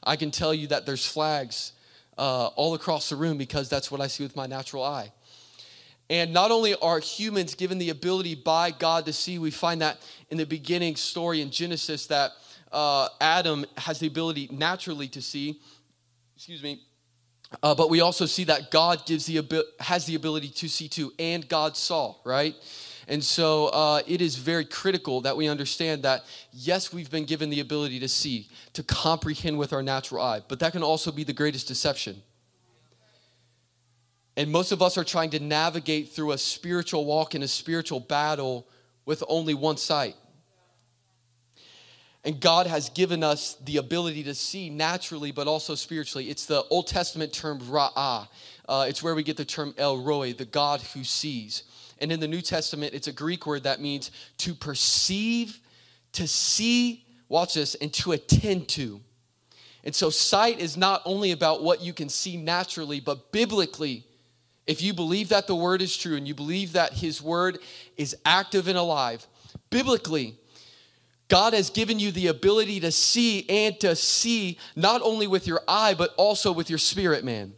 I 0.04 0.16
can 0.16 0.30
tell 0.30 0.54
you 0.54 0.68
that 0.68 0.86
there's 0.86 1.04
flags 1.04 1.72
uh, 2.16 2.46
all 2.48 2.74
across 2.74 3.08
the 3.08 3.16
room 3.16 3.36
because 3.36 3.68
that's 3.68 3.90
what 3.90 4.00
I 4.00 4.06
see 4.06 4.22
with 4.22 4.36
my 4.36 4.46
natural 4.46 4.84
eye. 4.84 5.12
And 6.10 6.32
not 6.32 6.50
only 6.50 6.74
are 6.76 7.00
humans 7.00 7.54
given 7.54 7.78
the 7.78 7.90
ability 7.90 8.34
by 8.34 8.70
God 8.70 9.04
to 9.06 9.12
see, 9.12 9.38
we 9.38 9.50
find 9.50 9.82
that 9.82 9.98
in 10.30 10.38
the 10.38 10.46
beginning 10.46 10.96
story 10.96 11.42
in 11.42 11.50
Genesis 11.50 12.06
that 12.06 12.32
uh, 12.72 13.08
Adam 13.20 13.66
has 13.76 13.98
the 13.98 14.06
ability 14.06 14.48
naturally 14.50 15.08
to 15.08 15.20
see. 15.20 15.60
Excuse 16.36 16.62
me. 16.62 16.80
Uh, 17.62 17.74
but 17.74 17.90
we 17.90 18.00
also 18.00 18.26
see 18.26 18.44
that 18.44 18.70
God 18.70 19.04
gives 19.06 19.26
the 19.26 19.64
has 19.80 20.04
the 20.04 20.14
ability 20.14 20.48
to 20.50 20.68
see 20.68 20.88
too, 20.88 21.12
and 21.18 21.48
God 21.48 21.76
saw, 21.76 22.16
right? 22.24 22.54
And 23.08 23.24
so 23.24 23.68
uh, 23.68 24.02
it 24.06 24.20
is 24.20 24.36
very 24.36 24.66
critical 24.66 25.22
that 25.22 25.34
we 25.34 25.48
understand 25.48 26.02
that, 26.02 26.24
yes, 26.52 26.92
we've 26.92 27.10
been 27.10 27.24
given 27.24 27.48
the 27.48 27.60
ability 27.60 27.98
to 28.00 28.08
see, 28.08 28.48
to 28.74 28.82
comprehend 28.82 29.58
with 29.58 29.72
our 29.72 29.82
natural 29.82 30.22
eye, 30.22 30.42
but 30.46 30.60
that 30.60 30.72
can 30.72 30.82
also 30.82 31.10
be 31.10 31.24
the 31.24 31.32
greatest 31.32 31.66
deception. 31.66 32.22
And 34.36 34.52
most 34.52 34.72
of 34.72 34.82
us 34.82 34.98
are 34.98 35.04
trying 35.04 35.30
to 35.30 35.40
navigate 35.40 36.10
through 36.10 36.32
a 36.32 36.38
spiritual 36.38 37.06
walk 37.06 37.34
in 37.34 37.42
a 37.42 37.48
spiritual 37.48 37.98
battle 37.98 38.68
with 39.06 39.24
only 39.26 39.54
one 39.54 39.78
sight. 39.78 40.14
And 42.24 42.38
God 42.38 42.66
has 42.66 42.90
given 42.90 43.24
us 43.24 43.54
the 43.64 43.78
ability 43.78 44.22
to 44.24 44.34
see 44.34 44.68
naturally, 44.68 45.32
but 45.32 45.48
also 45.48 45.74
spiritually. 45.74 46.28
It's 46.28 46.44
the 46.44 46.62
Old 46.64 46.88
Testament 46.88 47.32
term 47.32 47.58
ra'ah. 47.60 48.28
Uh, 48.68 48.84
it's 48.86 49.02
where 49.02 49.14
we 49.14 49.22
get 49.22 49.38
the 49.38 49.46
term 49.46 49.74
El 49.78 49.98
Roi, 49.98 50.34
the 50.34 50.44
God 50.44 50.82
who 50.82 51.04
sees. 51.04 51.62
And 52.00 52.12
in 52.12 52.20
the 52.20 52.28
New 52.28 52.40
Testament, 52.40 52.94
it's 52.94 53.08
a 53.08 53.12
Greek 53.12 53.46
word 53.46 53.64
that 53.64 53.80
means 53.80 54.10
to 54.38 54.54
perceive, 54.54 55.60
to 56.12 56.26
see, 56.26 57.04
watch 57.28 57.54
this, 57.54 57.74
and 57.76 57.92
to 57.94 58.12
attend 58.12 58.68
to. 58.68 59.00
And 59.84 59.94
so, 59.94 60.10
sight 60.10 60.58
is 60.58 60.76
not 60.76 61.02
only 61.04 61.32
about 61.32 61.62
what 61.62 61.80
you 61.80 61.92
can 61.92 62.08
see 62.08 62.36
naturally, 62.36 63.00
but 63.00 63.32
biblically, 63.32 64.04
if 64.66 64.82
you 64.82 64.92
believe 64.92 65.30
that 65.30 65.46
the 65.46 65.54
word 65.54 65.80
is 65.80 65.96
true 65.96 66.16
and 66.16 66.28
you 66.28 66.34
believe 66.34 66.72
that 66.74 66.92
his 66.92 67.22
word 67.22 67.58
is 67.96 68.14
active 68.26 68.68
and 68.68 68.76
alive, 68.76 69.26
biblically, 69.70 70.36
God 71.28 71.52
has 71.52 71.70
given 71.70 71.98
you 71.98 72.10
the 72.10 72.26
ability 72.26 72.80
to 72.80 72.90
see 72.90 73.48
and 73.48 73.78
to 73.80 73.94
see 73.94 74.58
not 74.74 75.02
only 75.02 75.26
with 75.26 75.46
your 75.46 75.62
eye, 75.68 75.94
but 75.94 76.14
also 76.16 76.52
with 76.52 76.68
your 76.70 76.78
spirit, 76.78 77.24
man. 77.24 77.54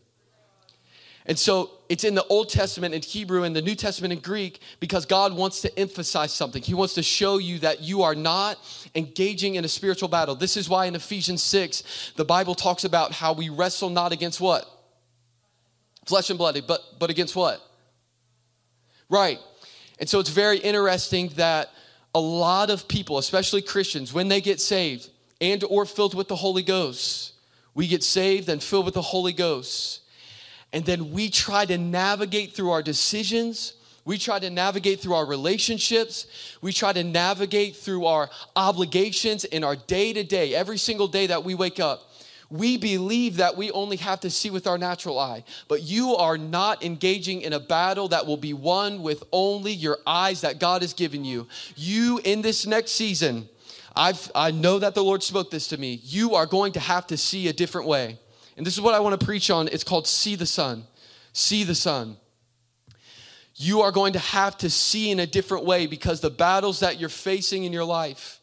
And 1.31 1.39
so 1.39 1.71
it's 1.89 2.03
in 2.03 2.17
the 2.17 2.25
Old 2.25 2.49
Testament 2.49 2.93
in 2.93 3.03
Hebrew 3.03 3.45
and 3.45 3.55
the 3.55 3.63
New 3.63 3.77
Testament 3.77 4.13
in 4.13 4.19
Greek 4.19 4.61
because 4.81 5.07
God 5.07 5.33
wants 5.33 5.61
to 5.61 5.79
emphasize 5.79 6.33
something. 6.35 6.61
He 6.61 6.75
wants 6.75 6.95
to 6.95 7.05
show 7.05 7.39
you 7.39 7.61
that 7.61 7.83
you 7.83 8.03
are 8.03 8.17
not 8.17 8.59
engaging 8.97 9.55
in 9.55 9.65
a 9.65 9.69
spiritual 9.69 10.09
battle. 10.09 10.35
This 10.35 10.57
is 10.57 10.69
why 10.69 10.87
in 10.87 10.97
Ephesians 10.97 11.41
6, 11.45 12.15
the 12.17 12.25
Bible 12.25 12.57
talks 12.57 12.83
about 12.83 13.13
how 13.13 13.33
we 13.33 13.49
wrestle 13.49 13.91
not 13.91 14.11
against 14.11 14.41
what? 14.41 14.69
Flesh 16.05 16.31
and 16.31 16.39
blood, 16.39 16.61
but, 16.67 16.81
but 16.99 17.11
against 17.11 17.37
what? 17.37 17.61
Right. 19.09 19.39
And 20.01 20.09
so 20.09 20.19
it's 20.19 20.31
very 20.31 20.59
interesting 20.59 21.29
that 21.37 21.71
a 22.13 22.21
lot 22.21 22.71
of 22.71 22.89
people, 22.89 23.19
especially 23.19 23.63
Christians, 23.63 24.13
when 24.13 24.27
they 24.27 24.41
get 24.41 24.61
saved 24.61 25.09
and 25.41 25.63
or 25.63 25.87
filled 25.87 26.15
with 26.15 26.27
the 26.27 26.35
Holy 26.35 26.65
Ghost, 26.65 27.35
we 27.73 27.87
get 27.87 28.03
saved 28.03 28.49
and 28.49 28.61
filled 28.61 28.85
with 28.85 28.95
the 28.95 29.03
Holy 29.03 29.33
Ghost 29.33 30.01
and 30.73 30.85
then 30.85 31.11
we 31.11 31.31
try 31.31 31.65
to 31.65 31.79
navigate 31.79 32.55
through 32.55 32.71
our 32.71 32.83
decisions. 32.83 33.75
We 34.05 34.19
try 34.19 34.39
to 34.39 34.50
navigate 34.50 35.00
through 35.00 35.15
our 35.15 35.27
relationships. 35.27 36.27
We 36.62 36.73
try 36.73 36.93
to 36.93 37.05
navigate 37.05 37.77
through 37.77 38.07
our 38.07 38.31
obligations 38.57 39.45
in 39.45 39.65
our 39.65 39.77
day 39.77 40.12
to 40.12 40.25
day, 40.25 40.55
every 40.55 40.79
single 40.79 41.09
day 41.09 41.27
that 41.27 41.45
we 41.45 41.55
wake 41.55 41.81
up. 41.81 42.07
We 42.50 42.77
believe 42.79 43.37
that 43.37 43.57
we 43.57 43.71
only 43.71 43.97
have 43.99 44.21
to 44.21 44.31
see 44.31 44.50
with 44.50 44.67
our 44.67 44.77
natural 44.77 45.21
eye, 45.21 45.45
but 45.69 45.83
you 45.83 46.17
are 46.17 46.37
not 46.37 46.85
engaging 46.85 47.43
in 47.43 47.53
a 47.53 47.61
battle 47.61 48.09
that 48.09 48.27
will 48.27 48.37
be 48.37 48.53
won 48.53 49.03
with 49.03 49.23
only 49.31 49.73
your 49.73 49.99
eyes 50.05 50.41
that 50.41 50.59
God 50.59 50.83
has 50.83 50.93
given 50.93 51.25
you. 51.25 51.47
You, 51.77 52.21
in 52.25 52.43
this 52.43 52.67
next 52.67 52.93
season, 52.93 53.49
I've, 53.95 54.33
I 54.35 54.50
know 54.50 54.81
that 54.81 54.97
the 54.97 55.05
Lord 55.05 55.23
spoke 55.23 55.53
this 55.53 55.69
to 55.69 55.79
me. 55.79 56.00
You 56.03 56.35
are 56.35 56.47
going 56.47 56.73
to 56.73 56.81
have 56.81 57.07
to 57.09 57.17
see 57.17 57.47
a 57.47 57.53
different 57.53 57.87
way. 57.87 58.19
And 58.61 58.67
this 58.67 58.75
is 58.75 58.83
what 58.83 58.95
I 58.95 59.00
want 59.00 59.19
to 59.19 59.25
preach 59.25 59.50
on. 59.50 59.69
It's 59.69 59.85
called 59.85 60.07
See 60.07 60.35
the 60.35 60.45
Son. 60.45 60.85
See 61.33 61.64
the 61.64 61.75
Son. 61.75 62.19
You 63.55 63.81
are 63.81 63.90
going 63.90 64.12
to 64.12 64.19
have 64.19 64.59
to 64.59 64.69
see 64.69 65.11
in 65.11 65.19
a 65.19 65.26
different 65.26 65.64
way 65.64 65.87
because 65.87 66.21
the 66.21 66.29
battles 66.29 66.81
that 66.81 67.00
you're 67.00 67.09
facing 67.09 67.64
in 67.64 67.73
your 67.73 67.87
life 67.87 68.38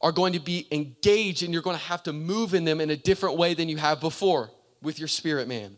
are 0.00 0.12
going 0.12 0.32
to 0.32 0.40
be 0.40 0.66
engaged 0.72 1.42
and 1.42 1.52
you're 1.52 1.60
going 1.60 1.76
to 1.76 1.82
have 1.82 2.02
to 2.04 2.12
move 2.14 2.54
in 2.54 2.64
them 2.64 2.80
in 2.80 2.88
a 2.88 2.96
different 2.96 3.36
way 3.36 3.52
than 3.52 3.68
you 3.68 3.76
have 3.76 4.00
before 4.00 4.50
with 4.80 4.98
your 4.98 5.08
spirit 5.08 5.46
man. 5.46 5.76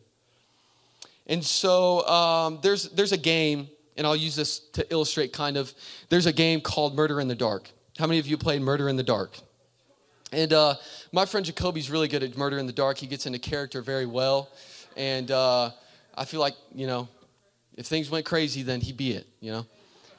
And 1.26 1.44
so 1.44 2.06
um, 2.06 2.60
there's, 2.62 2.88
there's 2.90 3.10
a 3.10 3.18
game, 3.18 3.68
and 3.96 4.06
I'll 4.06 4.14
use 4.14 4.36
this 4.36 4.60
to 4.74 4.86
illustrate 4.92 5.32
kind 5.32 5.56
of, 5.56 5.74
there's 6.08 6.26
a 6.26 6.32
game 6.32 6.60
called 6.60 6.94
Murder 6.94 7.20
in 7.20 7.26
the 7.26 7.34
Dark. 7.34 7.68
How 7.98 8.06
many 8.06 8.20
of 8.20 8.28
you 8.28 8.36
played 8.36 8.62
Murder 8.62 8.88
in 8.88 8.94
the 8.94 9.02
Dark? 9.02 9.40
And 10.32 10.50
uh, 10.54 10.76
my 11.12 11.26
friend 11.26 11.44
Jacoby's 11.44 11.90
really 11.90 12.08
good 12.08 12.22
at 12.22 12.36
Murder 12.38 12.58
in 12.58 12.66
the 12.66 12.72
Dark. 12.72 12.96
He 12.96 13.06
gets 13.06 13.26
into 13.26 13.38
character 13.38 13.82
very 13.82 14.06
well. 14.06 14.48
And 14.96 15.30
uh, 15.30 15.70
I 16.14 16.24
feel 16.24 16.40
like, 16.40 16.54
you 16.74 16.86
know, 16.86 17.06
if 17.76 17.86
things 17.86 18.08
went 18.08 18.24
crazy, 18.24 18.62
then 18.62 18.80
he'd 18.80 18.96
be 18.96 19.12
it, 19.12 19.26
you 19.40 19.52
know? 19.52 19.66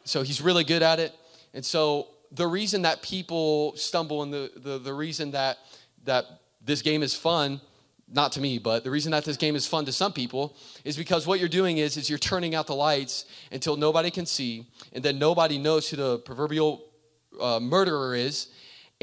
So 0.05 0.22
he's 0.22 0.39
really 0.39 0.63
good 0.63 0.84
at 0.84 1.00
it. 1.00 1.13
And 1.55 1.65
so 1.65 2.10
the 2.32 2.46
reason 2.46 2.84
that 2.84 3.01
people 3.01 3.75
stumble 3.75 4.22
and 4.22 4.32
the, 4.32 4.51
the, 4.55 4.77
the 4.77 4.93
reason 4.93 5.32
that, 5.32 5.58
that 6.03 6.25
this 6.63 6.84
game 6.84 7.01
is 7.01 7.15
fun, 7.15 7.60
not 8.08 8.32
to 8.34 8.41
me, 8.41 8.60
but 8.60 8.84
the 8.84 8.91
reason 8.91 9.12
that 9.13 9.25
this 9.25 9.38
game 9.38 9.55
is 9.55 9.65
fun 9.65 9.86
to 9.86 9.91
some 9.91 10.13
people 10.13 10.55
is 10.84 10.96
because 10.96 11.25
what 11.25 11.39
you're 11.39 11.50
doing 11.50 11.79
is, 11.79 11.98
is 11.98 12.08
you're 12.10 12.20
turning 12.20 12.53
out 12.53 12.67
the 12.67 12.75
lights 12.75 13.25
until 13.51 13.77
nobody 13.77 14.12
can 14.12 14.27
see, 14.27 14.67
and 14.93 15.03
then 15.03 15.17
nobody 15.17 15.58
knows 15.58 15.89
who 15.89 15.98
the 15.98 16.20
proverbial 16.20 16.86
uh, 17.41 17.60
murderer 17.60 18.13
is, 18.13 18.50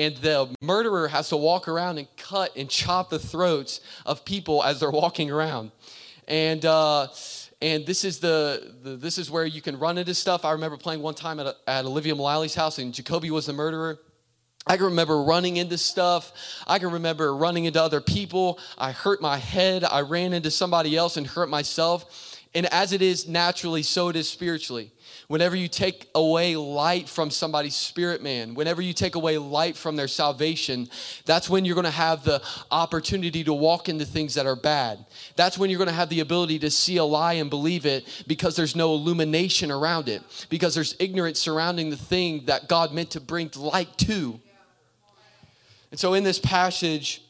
and 0.00 0.16
the 0.16 0.49
murderer 0.62 1.09
has 1.09 1.28
to 1.28 1.37
walk 1.37 1.69
around 1.69 1.99
and 1.99 2.09
cut 2.16 2.57
and 2.57 2.71
chop 2.71 3.11
the 3.11 3.19
throats 3.19 3.83
of 4.07 4.25
people 4.25 4.64
as 4.64 4.80
they're 4.80 4.90
walking 4.90 5.30
around. 5.30 5.73
And 6.26 6.64
uh, 6.64 7.09
and 7.61 7.85
this 7.85 8.04
is 8.04 8.21
the, 8.21 8.75
the, 8.83 8.97
this 8.97 9.19
is 9.19 9.30
where 9.30 9.45
you 9.45 9.61
can 9.61 9.78
run 9.78 9.99
into 9.99 10.14
stuff. 10.14 10.47
I 10.47 10.52
remember 10.52 10.78
playing 10.78 11.02
one 11.02 11.14
time 11.14 11.38
at, 11.38 11.54
at 11.66 11.85
Olivia 11.85 12.14
Mullally's 12.14 12.54
house, 12.54 12.78
and 12.78 12.95
Jacoby 12.95 13.30
was 13.30 13.45
the 13.45 13.52
murderer. 13.52 13.99
I 14.66 14.78
can 14.78 14.87
remember 14.87 15.23
running 15.23 15.59
into 15.59 15.76
stuff. 15.76 16.33
I 16.66 16.78
can 16.78 16.92
remember 16.92 17.37
running 17.37 17.66
into 17.66 17.83
other 17.83 18.00
people. 18.00 18.59
I 18.78 18.92
hurt 18.92 19.21
my 19.21 19.37
head. 19.37 19.85
I 19.85 20.00
ran 20.00 20.33
into 20.33 20.50
somebody 20.50 20.97
else 20.97 21.19
and 21.19 21.26
hurt 21.26 21.50
myself. 21.50 22.38
And 22.54 22.66
as 22.73 22.92
it 22.92 23.02
is 23.02 23.28
naturally, 23.28 23.83
so 23.83 24.09
it 24.09 24.16
is 24.16 24.28
spiritually. 24.28 24.92
Whenever 25.31 25.55
you 25.55 25.69
take 25.69 26.11
away 26.17 26.57
light 26.57 27.09
from 27.09 27.31
somebody's 27.31 27.77
spirit 27.77 28.21
man, 28.21 28.53
whenever 28.53 28.83
you 28.83 28.93
take 28.93 29.15
away 29.15 29.39
light 29.39 29.77
from 29.77 29.95
their 29.95 30.09
salvation, 30.09 30.89
that's 31.25 31.49
when 31.49 31.65
you're 31.65 31.77
going 31.77 31.85
to 31.85 31.91
have 31.93 32.25
the 32.25 32.43
opportunity 32.73 33.45
to 33.45 33.55
walk 33.55 33.89
into 33.89 34.05
things 34.05 34.35
that 34.35 34.45
are 34.45 34.57
bad. 34.57 35.07
That's 35.37 35.57
when 35.57 35.71
you're 35.71 35.79
going 35.79 35.87
to 35.87 35.95
have 35.95 36.09
the 36.09 36.19
ability 36.19 36.59
to 36.59 36.69
see 36.69 36.97
a 36.97 37.05
lie 37.05 37.35
and 37.35 37.49
believe 37.49 37.87
it 37.87 38.25
because 38.27 38.57
there's 38.57 38.75
no 38.75 38.93
illumination 38.93 39.71
around 39.71 40.09
it, 40.09 40.21
because 40.49 40.75
there's 40.75 40.97
ignorance 40.99 41.39
surrounding 41.39 41.91
the 41.91 41.97
thing 41.97 42.47
that 42.47 42.69
God 42.69 42.93
meant 42.93 43.13
to 43.13 43.21
bring 43.21 43.53
light 43.55 43.97
to. 43.99 44.41
And 45.93 46.01
so 46.01 46.15
in 46.15 46.25
this 46.25 46.41
passage, 46.41 47.23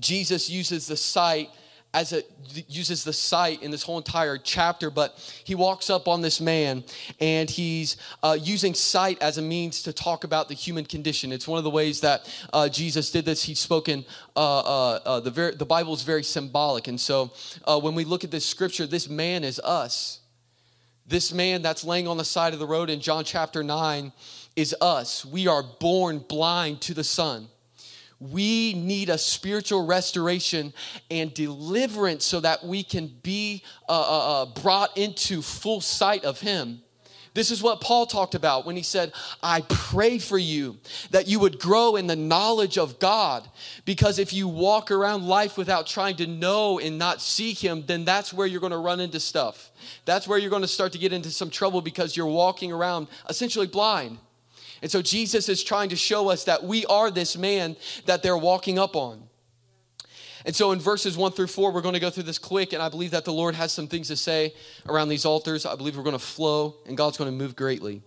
Jesus 0.00 0.50
uses 0.50 0.88
the 0.88 0.96
sight 0.96 1.50
as 1.92 2.12
it 2.12 2.30
uses 2.68 3.02
the 3.02 3.12
sight 3.12 3.62
in 3.62 3.70
this 3.70 3.82
whole 3.82 3.98
entire 3.98 4.38
chapter 4.38 4.90
but 4.90 5.18
he 5.44 5.54
walks 5.54 5.90
up 5.90 6.06
on 6.06 6.20
this 6.20 6.40
man 6.40 6.84
and 7.20 7.50
he's 7.50 7.96
uh, 8.22 8.36
using 8.40 8.74
sight 8.74 9.20
as 9.20 9.38
a 9.38 9.42
means 9.42 9.82
to 9.82 9.92
talk 9.92 10.24
about 10.24 10.48
the 10.48 10.54
human 10.54 10.84
condition. 10.84 11.32
It's 11.32 11.48
one 11.48 11.58
of 11.58 11.64
the 11.64 11.70
ways 11.70 12.00
that 12.00 12.32
uh, 12.52 12.68
jesus 12.68 13.10
did 13.10 13.24
this. 13.24 13.42
He's 13.42 13.58
spoken 13.58 14.04
uh, 14.36 14.58
uh, 14.60 15.00
uh 15.04 15.20
the, 15.20 15.30
very, 15.30 15.54
the 15.54 15.66
bible 15.66 15.92
is 15.94 16.02
very 16.02 16.22
symbolic. 16.22 16.86
And 16.86 17.00
so 17.00 17.32
uh, 17.64 17.78
when 17.80 17.94
we 17.94 18.04
look 18.04 18.24
at 18.24 18.30
this 18.30 18.46
scripture 18.46 18.86
this 18.86 19.08
man 19.08 19.44
is 19.44 19.58
us. 19.60 20.20
This 21.06 21.32
man 21.32 21.62
that's 21.62 21.82
laying 21.82 22.06
on 22.06 22.18
the 22.18 22.24
side 22.24 22.52
of 22.52 22.60
the 22.60 22.66
road 22.66 22.88
in 22.88 23.00
john 23.00 23.24
chapter 23.24 23.64
9 23.64 24.12
is 24.54 24.74
us. 24.80 25.24
We 25.24 25.48
are 25.48 25.62
born 25.62 26.18
blind 26.20 26.80
to 26.82 26.94
the 26.94 27.04
Son 27.04 27.48
we 28.20 28.74
need 28.74 29.08
a 29.08 29.16
spiritual 29.16 29.86
restoration 29.86 30.74
and 31.10 31.32
deliverance 31.32 32.24
so 32.24 32.38
that 32.40 32.64
we 32.64 32.84
can 32.84 33.08
be 33.22 33.62
uh, 33.88 33.92
uh, 33.92 34.42
uh, 34.42 34.46
brought 34.46 34.96
into 34.96 35.40
full 35.40 35.80
sight 35.80 36.24
of 36.24 36.40
Him. 36.40 36.82
This 37.32 37.52
is 37.52 37.62
what 37.62 37.80
Paul 37.80 38.06
talked 38.06 38.34
about 38.34 38.66
when 38.66 38.74
he 38.74 38.82
said, 38.82 39.12
I 39.40 39.62
pray 39.68 40.18
for 40.18 40.36
you 40.36 40.78
that 41.12 41.28
you 41.28 41.38
would 41.38 41.60
grow 41.60 41.94
in 41.94 42.08
the 42.08 42.16
knowledge 42.16 42.76
of 42.76 42.98
God. 42.98 43.48
Because 43.84 44.18
if 44.18 44.32
you 44.32 44.48
walk 44.48 44.90
around 44.90 45.24
life 45.26 45.56
without 45.56 45.86
trying 45.86 46.16
to 46.16 46.26
know 46.26 46.80
and 46.80 46.98
not 46.98 47.22
see 47.22 47.52
Him, 47.52 47.84
then 47.86 48.04
that's 48.04 48.32
where 48.32 48.48
you're 48.48 48.60
going 48.60 48.72
to 48.72 48.78
run 48.78 48.98
into 48.98 49.20
stuff. 49.20 49.70
That's 50.04 50.26
where 50.26 50.38
you're 50.38 50.50
going 50.50 50.62
to 50.62 50.68
start 50.68 50.90
to 50.92 50.98
get 50.98 51.12
into 51.12 51.30
some 51.30 51.50
trouble 51.50 51.80
because 51.80 52.16
you're 52.16 52.26
walking 52.26 52.72
around 52.72 53.06
essentially 53.28 53.68
blind. 53.68 54.18
And 54.82 54.90
so 54.90 55.02
Jesus 55.02 55.48
is 55.48 55.62
trying 55.62 55.90
to 55.90 55.96
show 55.96 56.30
us 56.30 56.44
that 56.44 56.64
we 56.64 56.86
are 56.86 57.10
this 57.10 57.36
man 57.36 57.76
that 58.06 58.22
they're 58.22 58.36
walking 58.36 58.78
up 58.78 58.96
on. 58.96 59.24
And 60.44 60.56
so 60.56 60.72
in 60.72 60.78
verses 60.78 61.16
one 61.16 61.32
through 61.32 61.48
four, 61.48 61.70
we're 61.70 61.82
going 61.82 61.94
to 61.94 62.00
go 62.00 62.08
through 62.08 62.22
this 62.22 62.38
quick, 62.38 62.72
and 62.72 62.82
I 62.82 62.88
believe 62.88 63.10
that 63.10 63.24
the 63.26 63.32
Lord 63.32 63.54
has 63.54 63.72
some 63.72 63.86
things 63.86 64.08
to 64.08 64.16
say 64.16 64.54
around 64.88 65.10
these 65.10 65.26
altars. 65.26 65.66
I 65.66 65.76
believe 65.76 65.96
we're 65.96 66.02
going 66.02 66.14
to 66.14 66.18
flow, 66.18 66.76
and 66.86 66.96
God's 66.96 67.18
going 67.18 67.30
to 67.30 67.36
move 67.36 67.54
greatly. 67.54 68.02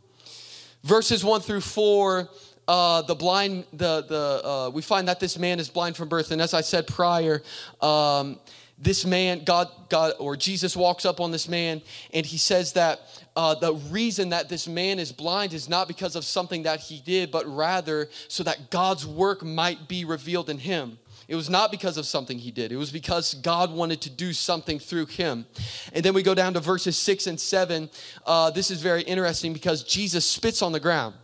Verses 0.83 1.23
one 1.23 1.41
through 1.41 1.61
four, 1.61 2.29
uh, 2.67 3.03
the 3.03 3.15
blind, 3.15 3.65
the 3.71 4.03
the 4.07 4.41
uh, 4.47 4.69
we 4.73 4.81
find 4.81 5.07
that 5.07 5.19
this 5.19 5.37
man 5.37 5.59
is 5.59 5.69
blind 5.69 5.95
from 5.95 6.09
birth, 6.09 6.31
and 6.31 6.41
as 6.41 6.53
I 6.53 6.61
said 6.61 6.87
prior, 6.87 7.43
um, 7.81 8.39
this 8.83 9.05
man, 9.05 9.43
God, 9.45 9.69
God, 9.89 10.13
or 10.19 10.35
Jesus 10.35 10.75
walks 10.75 11.05
up 11.05 11.21
on 11.21 11.31
this 11.31 11.47
man 11.47 11.81
and 12.13 12.25
he 12.25 12.37
says 12.37 12.73
that 12.73 12.99
uh, 13.35 13.55
the 13.55 13.73
reason 13.73 14.29
that 14.29 14.49
this 14.49 14.67
man 14.67 14.99
is 14.99 15.11
blind 15.11 15.53
is 15.53 15.69
not 15.69 15.87
because 15.87 16.15
of 16.15 16.25
something 16.25 16.63
that 16.63 16.81
he 16.81 16.99
did, 16.99 17.31
but 17.31 17.47
rather 17.47 18.09
so 18.27 18.43
that 18.43 18.69
God's 18.69 19.07
work 19.07 19.41
might 19.41 19.87
be 19.87 20.03
revealed 20.03 20.49
in 20.49 20.57
him. 20.57 20.99
It 21.29 21.35
was 21.35 21.49
not 21.49 21.71
because 21.71 21.97
of 21.97 22.05
something 22.05 22.37
he 22.37 22.51
did. 22.51 22.73
It 22.73 22.75
was 22.75 22.91
because 22.91 23.35
God 23.35 23.71
wanted 23.71 24.01
to 24.01 24.09
do 24.09 24.33
something 24.33 24.77
through 24.77 25.05
him. 25.05 25.45
And 25.93 26.03
then 26.03 26.13
we 26.13 26.21
go 26.21 26.35
down 26.35 26.53
to 26.55 26.59
verses 26.59 26.97
six 26.97 27.27
and 27.27 27.39
seven. 27.39 27.89
Uh, 28.25 28.51
this 28.51 28.69
is 28.69 28.81
very 28.81 29.03
interesting 29.03 29.53
because 29.53 29.83
Jesus 29.83 30.25
spits 30.25 30.61
on 30.61 30.73
the 30.73 30.81
ground. 30.81 31.15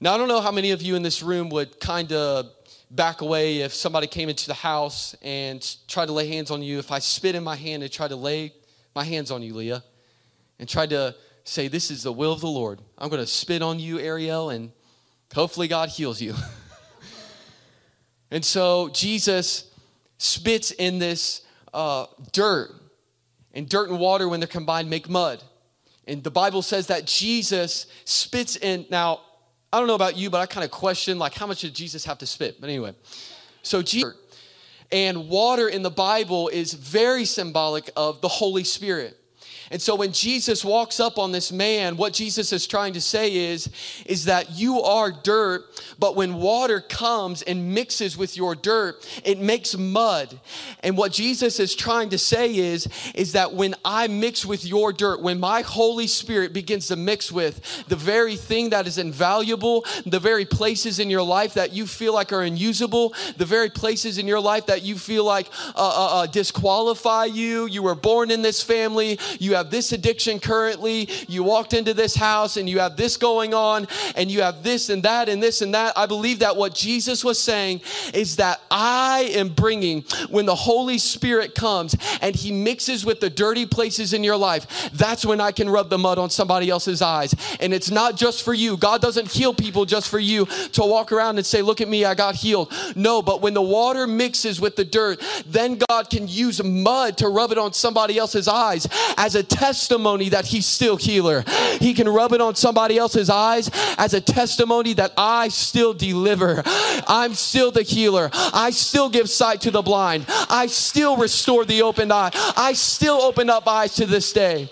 Now, 0.00 0.14
I 0.14 0.18
don't 0.18 0.28
know 0.28 0.40
how 0.40 0.50
many 0.50 0.70
of 0.70 0.80
you 0.80 0.96
in 0.96 1.02
this 1.02 1.22
room 1.22 1.50
would 1.50 1.78
kind 1.78 2.10
of 2.12 2.50
back 2.90 3.20
away 3.20 3.58
if 3.60 3.74
somebody 3.74 4.06
came 4.06 4.28
into 4.28 4.46
the 4.46 4.54
house 4.54 5.14
and 5.22 5.76
tried 5.88 6.06
to 6.06 6.12
lay 6.12 6.28
hands 6.28 6.50
on 6.50 6.62
you. 6.62 6.78
If 6.78 6.92
I 6.92 6.98
spit 6.98 7.34
in 7.34 7.42
my 7.42 7.56
hand 7.56 7.82
and 7.82 7.90
tried 7.90 8.08
to 8.08 8.16
lay 8.16 8.54
my 8.94 9.04
hands 9.04 9.30
on 9.30 9.42
you, 9.42 9.54
Leah, 9.54 9.82
and 10.58 10.68
tried 10.68 10.90
to 10.90 11.14
say, 11.44 11.68
This 11.68 11.90
is 11.90 12.02
the 12.02 12.12
will 12.12 12.32
of 12.32 12.40
the 12.40 12.48
Lord. 12.48 12.80
I'm 12.98 13.08
going 13.08 13.20
to 13.20 13.26
spit 13.26 13.62
on 13.62 13.78
you, 13.78 13.98
Ariel, 13.98 14.50
and 14.50 14.72
hopefully 15.34 15.68
God 15.68 15.88
heals 15.88 16.20
you. 16.20 16.34
and 18.30 18.44
so 18.44 18.88
Jesus 18.90 19.70
spits 20.18 20.70
in 20.70 20.98
this 20.98 21.42
uh, 21.72 22.06
dirt, 22.32 22.72
and 23.52 23.68
dirt 23.68 23.90
and 23.90 23.98
water, 23.98 24.28
when 24.28 24.40
they're 24.40 24.46
combined, 24.46 24.88
make 24.88 25.08
mud. 25.08 25.42
And 26.06 26.22
the 26.22 26.30
Bible 26.30 26.62
says 26.62 26.88
that 26.88 27.06
Jesus 27.06 27.86
spits 28.04 28.56
in. 28.56 28.86
Now, 28.90 29.20
I 29.74 29.78
don't 29.78 29.88
know 29.88 29.96
about 29.96 30.16
you, 30.16 30.30
but 30.30 30.40
I 30.40 30.46
kind 30.46 30.62
of 30.62 30.70
question 30.70 31.18
like 31.18 31.34
how 31.34 31.48
much 31.48 31.62
did 31.62 31.74
Jesus 31.74 32.04
have 32.04 32.18
to 32.18 32.26
spit? 32.26 32.60
But 32.60 32.70
anyway, 32.70 32.94
so 33.62 33.82
Jesus 33.82 34.14
and 34.92 35.28
water 35.28 35.68
in 35.68 35.82
the 35.82 35.90
Bible 35.90 36.46
is 36.46 36.74
very 36.74 37.24
symbolic 37.24 37.90
of 37.96 38.20
the 38.20 38.28
Holy 38.28 38.62
Spirit. 38.62 39.18
And 39.70 39.80
so 39.80 39.94
when 39.94 40.12
Jesus 40.12 40.64
walks 40.64 41.00
up 41.00 41.18
on 41.18 41.32
this 41.32 41.50
man, 41.52 41.96
what 41.96 42.12
Jesus 42.12 42.52
is 42.52 42.66
trying 42.66 42.92
to 42.94 43.00
say 43.00 43.34
is, 43.34 43.70
is 44.06 44.26
that 44.26 44.52
you 44.52 44.80
are 44.82 45.10
dirt, 45.10 45.64
but 45.98 46.16
when 46.16 46.34
water 46.34 46.80
comes 46.80 47.42
and 47.42 47.74
mixes 47.74 48.16
with 48.16 48.36
your 48.36 48.54
dirt, 48.54 49.06
it 49.24 49.38
makes 49.38 49.76
mud. 49.76 50.38
And 50.82 50.96
what 50.96 51.12
Jesus 51.12 51.58
is 51.60 51.74
trying 51.74 52.10
to 52.10 52.18
say 52.18 52.54
is, 52.54 52.88
is 53.14 53.32
that 53.32 53.54
when 53.54 53.74
I 53.84 54.06
mix 54.08 54.44
with 54.44 54.64
your 54.64 54.92
dirt, 54.92 55.22
when 55.22 55.40
my 55.40 55.62
Holy 55.62 56.06
Spirit 56.06 56.52
begins 56.52 56.88
to 56.88 56.96
mix 56.96 57.32
with 57.32 57.84
the 57.88 57.96
very 57.96 58.36
thing 58.36 58.70
that 58.70 58.86
is 58.86 58.98
invaluable, 58.98 59.84
the 60.04 60.20
very 60.20 60.44
places 60.44 60.98
in 60.98 61.10
your 61.10 61.22
life 61.22 61.54
that 61.54 61.72
you 61.72 61.86
feel 61.86 62.14
like 62.14 62.32
are 62.32 62.42
unusable, 62.42 63.14
the 63.36 63.46
very 63.46 63.70
places 63.70 64.18
in 64.18 64.26
your 64.26 64.40
life 64.40 64.66
that 64.66 64.82
you 64.82 64.96
feel 64.96 65.24
like 65.24 65.48
uh, 65.74 65.78
uh, 65.78 66.20
uh, 66.20 66.26
disqualify 66.26 67.24
you, 67.24 67.66
you 67.66 67.82
were 67.82 67.94
born 67.94 68.30
in 68.30 68.42
this 68.42 68.62
family, 68.62 69.18
you 69.38 69.53
have 69.54 69.70
this 69.70 69.92
addiction 69.92 70.40
currently, 70.40 71.08
you 71.28 71.42
walked 71.42 71.74
into 71.74 71.94
this 71.94 72.14
house 72.14 72.56
and 72.56 72.68
you 72.68 72.78
have 72.80 72.96
this 72.96 73.16
going 73.16 73.54
on, 73.54 73.86
and 74.16 74.30
you 74.30 74.42
have 74.42 74.62
this 74.62 74.88
and 74.90 75.02
that 75.02 75.28
and 75.28 75.42
this 75.42 75.62
and 75.62 75.74
that. 75.74 75.96
I 75.96 76.06
believe 76.06 76.40
that 76.40 76.56
what 76.56 76.74
Jesus 76.74 77.24
was 77.24 77.40
saying 77.40 77.80
is 78.12 78.36
that 78.36 78.60
I 78.70 79.30
am 79.34 79.48
bringing, 79.48 80.02
when 80.30 80.46
the 80.46 80.54
Holy 80.54 80.98
Spirit 80.98 81.54
comes 81.54 81.96
and 82.20 82.34
He 82.34 82.52
mixes 82.52 83.04
with 83.04 83.20
the 83.20 83.30
dirty 83.30 83.66
places 83.66 84.12
in 84.12 84.24
your 84.24 84.36
life, 84.36 84.90
that's 84.92 85.24
when 85.24 85.40
I 85.40 85.52
can 85.52 85.68
rub 85.68 85.90
the 85.90 85.98
mud 85.98 86.18
on 86.18 86.30
somebody 86.30 86.70
else's 86.70 87.02
eyes. 87.02 87.34
And 87.60 87.72
it's 87.72 87.90
not 87.90 88.16
just 88.16 88.42
for 88.42 88.54
you. 88.54 88.76
God 88.76 89.00
doesn't 89.00 89.30
heal 89.30 89.54
people 89.54 89.84
just 89.84 90.08
for 90.08 90.18
you 90.18 90.46
to 90.72 90.82
walk 90.82 91.12
around 91.12 91.36
and 91.36 91.46
say, 91.46 91.62
Look 91.62 91.80
at 91.80 91.88
me, 91.88 92.04
I 92.04 92.14
got 92.14 92.34
healed. 92.34 92.72
No, 92.96 93.22
but 93.22 93.40
when 93.40 93.54
the 93.54 93.62
water 93.62 94.06
mixes 94.06 94.60
with 94.60 94.76
the 94.76 94.84
dirt, 94.84 95.22
then 95.46 95.78
God 95.88 96.10
can 96.10 96.28
use 96.28 96.62
mud 96.62 97.16
to 97.18 97.28
rub 97.28 97.52
it 97.52 97.58
on 97.58 97.72
somebody 97.72 98.18
else's 98.18 98.48
eyes 98.48 98.88
as 99.16 99.34
a 99.34 99.42
testimony 99.44 100.30
that 100.30 100.46
he's 100.46 100.66
still 100.66 100.96
healer. 100.96 101.44
He 101.80 101.94
can 101.94 102.08
rub 102.08 102.32
it 102.32 102.40
on 102.40 102.54
somebody 102.54 102.98
else's 102.98 103.30
eyes 103.30 103.70
as 103.98 104.14
a 104.14 104.20
testimony 104.20 104.94
that 104.94 105.12
I 105.16 105.48
still 105.48 105.94
deliver. 105.94 106.62
I'm 107.06 107.34
still 107.34 107.70
the 107.70 107.82
healer. 107.82 108.30
I 108.32 108.70
still 108.70 109.08
give 109.08 109.28
sight 109.30 109.60
to 109.62 109.70
the 109.70 109.82
blind. 109.82 110.26
I 110.28 110.66
still 110.66 111.16
restore 111.16 111.64
the 111.64 111.82
open 111.82 112.10
eye. 112.10 112.30
I 112.56 112.72
still 112.72 113.20
open 113.22 113.50
up 113.50 113.68
eyes 113.68 113.94
to 113.96 114.06
this 114.06 114.32
day. 114.32 114.70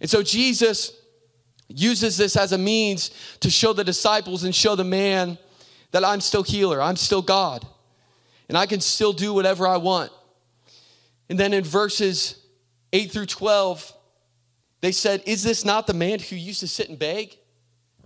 And 0.00 0.10
so 0.10 0.22
Jesus 0.22 0.92
uses 1.68 2.16
this 2.16 2.36
as 2.36 2.52
a 2.52 2.58
means 2.58 3.10
to 3.40 3.50
show 3.50 3.72
the 3.72 3.84
disciples 3.84 4.44
and 4.44 4.54
show 4.54 4.74
the 4.74 4.84
man 4.84 5.38
that 5.92 6.04
I'm 6.04 6.20
still 6.20 6.42
healer, 6.42 6.82
I'm 6.82 6.96
still 6.96 7.22
God, 7.22 7.64
and 8.48 8.58
I 8.58 8.66
can 8.66 8.80
still 8.80 9.12
do 9.12 9.32
whatever 9.32 9.66
I 9.66 9.76
want. 9.76 10.10
And 11.28 11.38
then 11.38 11.52
in 11.52 11.64
verses 11.64 12.43
8 12.94 13.10
through 13.10 13.26
12, 13.26 13.92
they 14.80 14.92
said, 14.92 15.22
Is 15.26 15.42
this 15.42 15.64
not 15.64 15.86
the 15.88 15.92
man 15.92 16.20
who 16.20 16.36
used 16.36 16.60
to 16.60 16.68
sit 16.68 16.88
and 16.88 16.98
beg? 16.98 17.36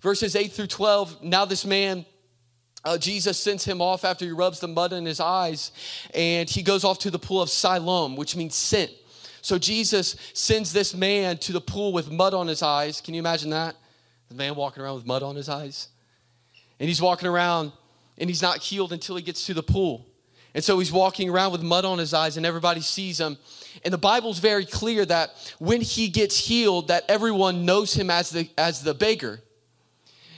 Verses 0.01 0.35
8 0.35 0.51
through 0.51 0.68
12, 0.68 1.22
now 1.22 1.44
this 1.44 1.66
man, 1.66 2.07
uh, 2.85 2.96
Jesus 2.96 3.38
sends 3.38 3.64
him 3.64 3.83
off 3.83 4.03
after 4.03 4.24
he 4.24 4.31
rubs 4.31 4.61
the 4.61 4.68
mud 4.68 4.94
in 4.94 5.05
his 5.05 5.20
eyes, 5.20 5.72
and 6.14 6.48
he 6.48 6.62
goes 6.62 6.85
off 6.85 6.98
to 7.01 7.11
the 7.11 7.18
pool 7.18 7.42
of 7.42 7.51
Siloam, 7.51 8.16
which 8.16 8.35
means 8.35 8.55
sent. 8.55 8.90
So 9.42 9.59
Jesus 9.59 10.16
sends 10.33 10.72
this 10.72 10.94
man 10.94 11.37
to 11.38 11.53
the 11.53 11.61
pool 11.61 11.92
with 11.92 12.11
mud 12.11 12.33
on 12.33 12.46
his 12.46 12.62
eyes. 12.62 13.03
Can 13.03 13.12
you 13.12 13.20
imagine 13.20 13.51
that? 13.51 13.77
The 14.31 14.35
man 14.35 14.55
walking 14.55 14.83
around 14.83 14.96
with 14.96 15.07
mud 15.07 15.22
on 15.22 15.37
his 15.37 15.51
eyes. 15.51 15.88
And 16.81 16.88
he's 16.88 17.03
walking 17.03 17.29
around 17.29 17.72
and 18.16 18.31
he's 18.31 18.42
not 18.42 18.59
healed 18.59 18.92
until 18.92 19.16
he 19.16 19.22
gets 19.22 19.46
to 19.46 19.55
the 19.55 19.62
pool. 19.62 20.07
And 20.55 20.64
so 20.64 20.79
he's 20.79 20.92
walking 20.92 21.31
around 21.31 21.53
with 21.53 21.62
mud 21.62 21.85
on 21.85 21.98
his 21.98 22.14
eyes 22.14 22.37
and 22.37 22.44
everybody 22.44 22.81
sees 22.81 23.20
him. 23.20 23.38
And 23.85 23.92
the 23.92 23.98
Bible's 23.98 24.38
very 24.38 24.64
clear 24.64 25.04
that 25.07 25.31
when 25.59 25.81
he 25.81 26.09
gets 26.09 26.38
healed 26.38 26.88
that 26.88 27.04
everyone 27.09 27.64
knows 27.64 27.94
him 27.94 28.11
as 28.11 28.31
the 28.31 28.50
as 28.59 28.83
the 28.83 28.94
beggar. 28.94 29.40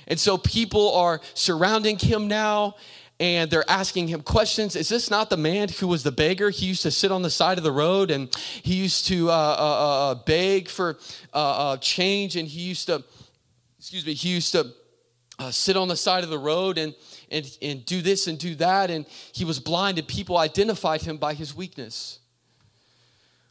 And 0.06 0.18
so 0.18 0.36
people 0.36 0.94
are 0.94 1.20
surrounding 1.34 1.98
him 1.98 2.26
now 2.26 2.74
and 3.20 3.50
they're 3.50 3.70
asking 3.70 4.08
him 4.08 4.22
questions. 4.22 4.74
Is 4.74 4.88
this 4.88 5.10
not 5.10 5.28
the 5.28 5.36
man 5.36 5.68
who 5.68 5.86
was 5.86 6.02
the 6.02 6.10
beggar? 6.10 6.48
He 6.48 6.66
used 6.66 6.82
to 6.82 6.90
sit 6.90 7.12
on 7.12 7.20
the 7.20 7.30
side 7.30 7.58
of 7.58 7.64
the 7.64 7.70
road 7.70 8.10
and 8.10 8.34
he 8.62 8.74
used 8.74 9.06
to 9.08 9.30
uh, 9.30 9.32
uh, 9.32 9.36
uh, 9.36 10.10
uh 10.10 10.14
beg 10.14 10.68
for 10.70 10.98
uh, 11.34 11.72
uh, 11.72 11.76
change, 11.76 12.34
and 12.36 12.48
he 12.48 12.60
used 12.60 12.86
to, 12.86 13.04
excuse 13.78 14.06
me, 14.06 14.14
he 14.14 14.30
used 14.30 14.52
to 14.52 14.72
sit 15.50 15.76
on 15.76 15.88
the 15.88 15.96
side 15.96 16.24
of 16.24 16.30
the 16.30 16.38
road 16.38 16.78
and, 16.78 16.94
and, 17.30 17.58
and 17.60 17.84
do 17.84 18.00
this 18.00 18.26
and 18.26 18.38
do 18.38 18.54
that. 18.54 18.90
And 18.90 19.06
he 19.32 19.44
was 19.44 19.60
blind, 19.60 19.98
and 19.98 20.08
people 20.08 20.38
identified 20.38 21.02
him 21.02 21.18
by 21.18 21.34
his 21.34 21.54
weakness. 21.54 22.19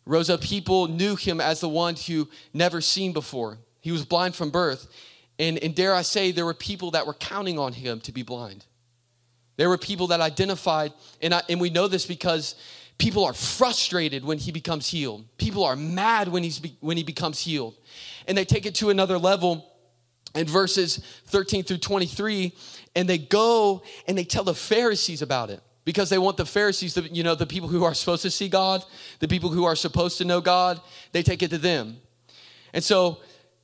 Rose 0.09 0.31
up 0.31 0.41
people 0.41 0.87
knew 0.87 1.15
him 1.15 1.39
as 1.39 1.59
the 1.59 1.69
one 1.69 1.95
who 1.95 2.27
never 2.51 2.81
seen 2.81 3.13
before. 3.13 3.59
He 3.79 3.91
was 3.91 4.03
blind 4.03 4.33
from 4.33 4.49
birth. 4.49 4.87
And, 5.37 5.59
and 5.59 5.75
dare 5.75 5.93
I 5.93 6.01
say, 6.01 6.31
there 6.31 6.47
were 6.47 6.55
people 6.55 6.89
that 6.91 7.05
were 7.05 7.13
counting 7.13 7.59
on 7.59 7.73
him 7.73 7.99
to 8.01 8.11
be 8.11 8.23
blind. 8.23 8.65
There 9.57 9.69
were 9.69 9.77
people 9.77 10.07
that 10.07 10.19
identified, 10.19 10.93
and, 11.21 11.35
I, 11.35 11.43
and 11.47 11.61
we 11.61 11.69
know 11.69 11.87
this 11.87 12.07
because 12.07 12.55
people 12.97 13.23
are 13.23 13.33
frustrated 13.33 14.25
when 14.25 14.39
he 14.39 14.51
becomes 14.51 14.87
healed. 14.87 15.25
People 15.37 15.63
are 15.63 15.75
mad 15.75 16.27
when, 16.29 16.41
he's, 16.41 16.59
when 16.79 16.97
he 16.97 17.03
becomes 17.03 17.39
healed. 17.39 17.75
And 18.27 18.35
they 18.35 18.45
take 18.45 18.65
it 18.65 18.73
to 18.75 18.89
another 18.89 19.19
level 19.19 19.71
in 20.33 20.47
verses 20.47 20.97
13 21.27 21.63
through 21.63 21.77
23, 21.77 22.51
and 22.95 23.07
they 23.07 23.19
go 23.19 23.83
and 24.07 24.17
they 24.17 24.23
tell 24.23 24.43
the 24.43 24.55
Pharisees 24.55 25.21
about 25.21 25.51
it 25.51 25.61
because 25.85 26.09
they 26.09 26.17
want 26.17 26.37
the 26.37 26.45
Pharisees, 26.45 26.93
to, 26.95 27.01
you 27.01 27.23
know, 27.23 27.35
the 27.35 27.45
people 27.47 27.69
who 27.69 27.83
are 27.83 27.93
supposed 27.93 28.21
to 28.23 28.31
see 28.31 28.49
God, 28.49 28.83
the 29.19 29.27
people 29.27 29.49
who 29.49 29.65
are 29.65 29.75
supposed 29.75 30.17
to 30.19 30.25
know 30.25 30.41
God, 30.41 30.79
they 31.11 31.23
take 31.23 31.41
it 31.41 31.49
to 31.49 31.57
them. 31.57 31.97
And 32.73 32.83
so 32.83 33.19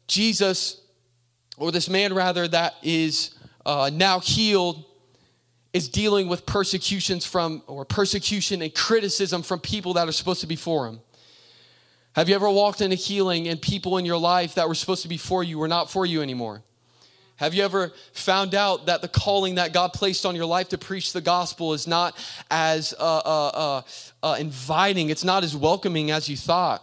Jesus, 0.08 0.82
or 1.58 1.72
this 1.72 1.90
man 1.90 2.14
rather, 2.14 2.48
that 2.48 2.76
is 2.82 3.36
uh, 3.66 3.90
now 3.94 4.20
healed 4.20 4.86
is 5.74 5.90
dealing 5.90 6.30
with 6.30 6.46
persecutions 6.46 7.26
from, 7.26 7.62
or 7.68 7.84
persecution 7.84 8.62
and 8.62 8.74
criticism 8.74 9.42
from 9.42 9.60
people 9.60 9.94
that 9.94 10.08
are 10.08 10.14
supposed 10.14 10.40
to 10.40 10.48
be 10.48 10.56
for 10.56 10.88
him. 10.88 11.02
Have 12.16 12.30
you 12.30 12.36
ever 12.36 12.50
walked 12.50 12.80
into 12.80 12.96
healing 12.96 13.50
and 13.50 13.62
people 13.62 13.98
in 13.98 14.06
your 14.06 14.18
life 14.18 14.56
that 14.56 14.70
were 14.70 14.74
supposed 14.74 15.02
to 15.02 15.10
be 15.10 15.18
for 15.18 15.44
you 15.44 15.60
were 15.60 15.68
not 15.68 15.92
for 15.92 16.06
you 16.06 16.22
anymore? 16.22 16.64
Have 17.38 17.54
you 17.54 17.64
ever 17.64 17.92
found 18.14 18.56
out 18.56 18.86
that 18.86 19.02
the 19.02 19.10
calling 19.10 19.56
that 19.56 19.74
God 19.74 19.92
placed 19.92 20.26
on 20.26 20.36
your 20.36 20.46
life 20.46 20.70
to 20.70 20.78
preach 20.78 21.12
the 21.12 21.20
gospel 21.20 21.74
is 21.74 21.86
not 21.86 22.16
as 22.50 22.94
uh, 22.98 23.04
uh, 23.04 23.48
uh, 23.54 23.82
uh 24.24 24.38
inviting, 24.40 25.10
it's 25.10 25.26
not 25.26 25.44
as 25.44 25.56
welcoming 25.56 26.12
as 26.12 26.30
you 26.30 26.38
thought? 26.38 26.82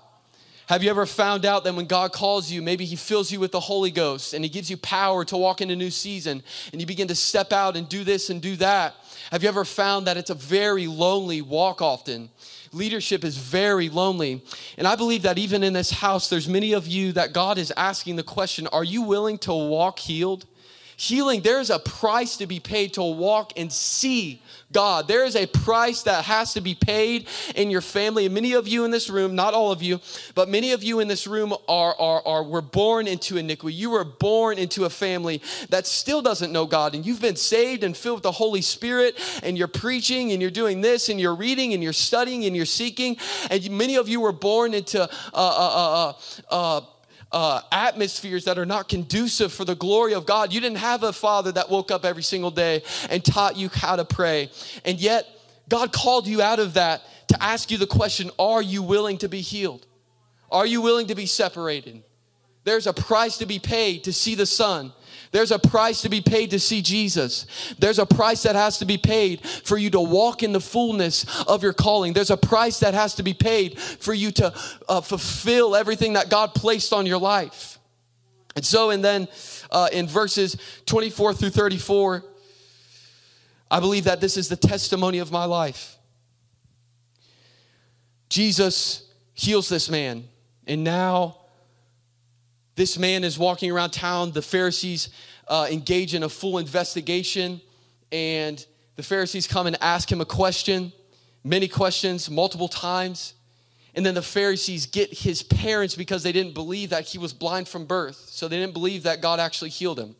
Have 0.67 0.83
you 0.83 0.91
ever 0.91 1.07
found 1.07 1.45
out 1.45 1.65
that 1.65 1.75
when 1.75 1.87
God 1.87 2.13
calls 2.13 2.51
you, 2.51 2.63
maybe 2.63 2.85
He 2.85 2.97
fills 2.97 3.33
you 3.33 3.41
with 3.41 3.51
the 3.51 3.61
Holy 3.61 3.91
Ghost 3.91 4.35
and 4.35 4.45
He 4.45 4.51
gives 4.51 4.71
you 4.71 4.77
power 4.77 5.25
to 5.25 5.37
walk 5.37 5.61
in 5.63 5.71
a 5.71 5.77
new 5.77 5.91
season 5.91 6.43
and 6.71 6.81
you 6.81 6.87
begin 6.87 7.09
to 7.09 7.15
step 7.15 7.53
out 7.53 7.77
and 7.77 7.89
do 7.89 8.05
this 8.05 8.29
and 8.29 8.41
do 8.43 8.57
that? 8.57 8.95
Have 9.31 9.43
you 9.43 9.49
ever 9.49 9.65
found 9.65 10.07
that 10.07 10.17
it's 10.17 10.31
a 10.31 10.35
very 10.35 10.87
lonely 10.87 11.41
walk 11.41 11.81
often? 11.81 12.29
Leadership 12.73 13.25
is 13.25 13.37
very 13.37 13.89
lonely. 13.89 14.43
And 14.79 14.87
I 14.87 14.97
believe 14.97 15.23
that 15.23 15.39
even 15.39 15.63
in 15.63 15.75
this 15.75 15.91
house, 15.91 16.29
there's 16.29 16.49
many 16.49 16.73
of 16.73 16.87
you 16.87 17.13
that 17.13 17.33
God 17.33 17.59
is 17.59 17.73
asking 17.77 18.17
the 18.17 18.23
question 18.23 18.67
Are 18.69 18.85
you 18.85 19.03
willing 19.03 19.39
to 19.39 19.53
walk 19.53 19.99
healed? 19.99 20.47
Healing, 21.03 21.41
there's 21.41 21.69
a 21.69 21.81
price 21.81 22.37
to 22.37 22.47
be 22.47 22.61
paid 22.61 22.93
to 22.93 23.03
walk 23.03 23.55
and 23.57 23.73
see 23.73 24.41
God. 24.71 25.09
There 25.09 25.25
is 25.25 25.35
a 25.35 25.47
price 25.47 26.05
that 26.05 26.27
has 26.27 26.53
to 26.55 26.61
be 26.61 26.77
paid 26.77 27.27
in 27.57 27.73
your 27.73 27.81
family. 27.81 28.25
And 28.27 28.33
many 28.33 28.53
of 28.53 28.69
you 28.69 28.85
in 28.85 28.93
this 28.93 29.11
room, 29.11 29.35
not 29.35 29.53
all 29.53 29.73
of 29.73 29.83
you, 29.83 29.99
but 30.37 30.49
many 30.49 30.71
of 30.71 30.85
you 30.85 31.01
in 31.01 31.09
this 31.09 31.27
room 31.27 31.55
are, 31.69 31.97
are, 31.99 32.23
are 32.25 32.45
were 32.45 32.63
born 32.63 33.09
into 33.09 33.37
iniquity. 33.37 33.75
You 33.75 33.91
were 33.91 34.05
born 34.05 34.59
into 34.59 34.85
a 34.85 34.91
family 34.91 35.43
that 35.71 35.89
still 35.89 36.23
doesn't 36.23 36.53
know 36.53 36.67
God. 36.67 36.95
And 36.95 37.05
you've 37.05 37.21
been 37.21 37.35
saved 37.35 37.83
and 37.83 37.97
filled 37.97 38.19
with 38.19 38.23
the 38.23 38.31
Holy 38.31 38.63
Spirit, 38.63 39.19
and 39.43 39.59
you're 39.59 39.67
preaching 39.67 40.31
and 40.31 40.41
you're 40.41 40.53
doing 40.53 40.83
this 40.83 41.09
and 41.09 41.21
you're 41.21 41.35
reading 41.35 41.75
and 41.75 41.83
you're 41.83 41.93
studying 41.93 42.45
and 42.45 42.55
you're 42.55 42.65
seeking. 42.65 43.17
And 43.51 43.69
many 43.73 43.97
of 43.97 44.09
you 44.09 44.21
were 44.21 44.31
born 44.31 44.73
into 44.73 45.03
uh, 45.03 45.09
uh, 45.35 46.13
uh, 46.49 46.81
uh, 47.33 47.63
atmospheres 47.71 48.45
that 48.45 48.59
are 48.59 48.67
not 48.67 48.89
conducive 48.89 49.53
for 49.53 49.65
the 49.65 49.75
glory 49.75 50.15
of 50.15 50.27
God. 50.27 50.53
You 50.53 50.61
didn't 50.61 50.79
have 50.79 51.03
a 51.03 51.13
father 51.13 51.53
that 51.53 51.71
woke 51.71 51.91
up 51.91 52.05
every 52.05 52.23
single 52.23 52.51
day 52.51 52.83
and 53.11 53.25
taught 53.25 53.57
you 53.57 53.69
how 53.69 53.97
to 53.97 54.05
pray. 54.05 54.51
And 54.85 55.01
yet, 55.01 55.27
God 55.69 55.93
called 55.93 56.27
you 56.27 56.43
out 56.43 56.59
of 56.59 56.75
that 56.75 57.03
to 57.29 57.43
ask 57.43 57.71
you 57.71 57.79
the 57.79 57.87
question 57.87 58.31
Are 58.39 58.63
you 58.63 58.83
willing 58.83 59.19
to 59.19 59.29
be 59.29 59.41
healed? 59.41 59.87
Are 60.51 60.67
you 60.67 60.83
willing 60.83 61.07
to 61.07 61.15
be 61.15 61.27
separated? 61.27 62.03
There's 62.65 62.87
a 62.87 62.93
price 62.93 63.39
to 63.39 63.47
be 63.47 63.59
paid 63.59 64.05
to 64.05 64.13
see 64.13 64.35
the 64.35 64.47
Son. 64.47 64.93
There's 65.33 65.51
a 65.51 65.59
price 65.59 66.03
to 66.03 66.11
be 66.11 66.21
paid 66.21 66.51
to 66.51 66.61
see 66.61 66.83
Jesus. 66.83 67.47
There's 67.79 67.99
a 67.99 68.07
price 68.07 68.43
that 68.43 68.55
has 68.55 68.79
to 68.79 68.85
be 68.85 68.99
paid 68.99 69.41
for 69.41 69.79
you 69.79 69.89
to 69.91 70.01
walk 70.01 70.43
in 70.43 70.53
the 70.53 70.61
fullness 70.61 71.43
of 71.45 71.63
your 71.63 71.73
calling. 71.73 72.13
There's 72.13 72.31
a 72.31 72.37
price 72.37 72.81
that 72.81 72.93
has 72.93 73.15
to 73.15 73.23
be 73.23 73.33
paid 73.33 73.79
for 73.79 74.13
you 74.13 74.31
to 74.33 74.55
uh, 74.89 75.01
fulfill 75.01 75.75
everything 75.75 76.13
that 76.13 76.29
God 76.29 76.55
placed 76.55 76.93
on 76.93 77.07
your 77.07 77.19
life. 77.19 77.79
And 78.55 78.65
so, 78.65 78.91
and 78.91 79.03
then 79.03 79.27
uh, 79.71 79.89
in 79.91 80.07
verses 80.07 80.59
24 80.85 81.33
through 81.33 81.51
34, 81.51 82.25
I 83.71 83.81
believe 83.81 84.05
that 84.05 84.21
this 84.21 84.37
is 84.37 84.51
the 84.51 84.57
testimony 84.57 85.19
of 85.19 85.33
my 85.33 85.47
life. 85.47 85.97
Jesus 88.29 89.11
heals 89.33 89.71
this 89.71 89.89
man, 89.89 90.29
and 90.67 90.85
now 90.85 91.42
this 92.75 92.99
man 92.99 93.25
is 93.25 93.39
walking 93.39 93.71
around 93.71 93.91
town. 93.91 94.33
The 94.33 94.43
Pharisees 94.43 95.11
uh, 95.49 95.67
engage 95.71 96.15
in 96.15 96.23
a 96.23 96.29
full 96.29 96.59
investigation, 96.59 97.61
and 98.11 98.65
the 98.97 99.03
Pharisees 99.03 99.47
come 99.47 99.67
and 99.67 99.77
ask 99.81 100.11
him 100.11 100.21
a 100.21 100.25
question, 100.25 100.93
many 101.45 101.69
questions, 101.69 102.31
multiple 102.31 102.69
times. 102.69 103.35
And 103.95 104.07
then 104.07 104.15
the 104.15 104.23
Pharisees 104.23 104.87
get 104.87 105.13
his 105.13 105.43
parents 105.43 105.95
because 105.95 106.23
they 106.23 106.33
didn't 106.33 106.55
believe 106.55 106.91
that 106.91 107.05
he 107.05 107.19
was 107.19 107.35
blind 107.35 107.69
from 107.69 107.85
birth. 107.85 108.17
So 108.31 108.49
they 108.49 108.59
didn't 108.59 108.73
believe 108.73 109.03
that 109.03 109.21
God 109.21 109.39
actually 109.39 109.71
healed 109.71 109.99
him. 109.99 110.17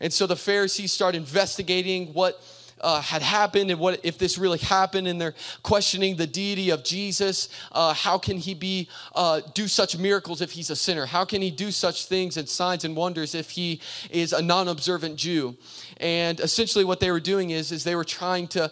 And 0.00 0.12
so 0.12 0.28
the 0.28 0.36
Pharisees 0.36 0.92
start 0.92 1.16
investigating 1.16 2.12
what 2.14 2.40
uh, 2.80 3.00
had 3.00 3.22
happened 3.22 3.70
and 3.70 3.80
what 3.80 4.00
if 4.02 4.18
this 4.18 4.38
really 4.38 4.58
happened 4.58 5.08
and 5.08 5.20
they're 5.20 5.34
questioning 5.62 6.16
the 6.16 6.26
deity 6.26 6.70
of 6.70 6.84
jesus 6.84 7.48
uh, 7.72 7.92
how 7.94 8.18
can 8.18 8.38
he 8.38 8.54
be 8.54 8.88
uh, 9.14 9.40
do 9.54 9.68
such 9.68 9.98
miracles 9.98 10.40
if 10.40 10.52
he's 10.52 10.70
a 10.70 10.76
sinner? 10.76 11.06
How 11.06 11.24
can 11.24 11.42
he 11.42 11.50
do 11.50 11.70
such 11.70 12.06
things 12.06 12.36
and 12.36 12.48
signs 12.48 12.84
and 12.84 12.96
wonders 12.96 13.34
if 13.34 13.50
he 13.50 13.80
is 14.10 14.32
a 14.32 14.42
non-observant 14.42 15.16
jew? 15.16 15.56
And 15.98 16.40
essentially 16.40 16.84
what 16.84 17.00
they 17.00 17.10
were 17.10 17.20
doing 17.20 17.50
is 17.50 17.72
is 17.72 17.84
they 17.84 17.94
were 17.94 18.04
trying 18.04 18.48
to 18.48 18.70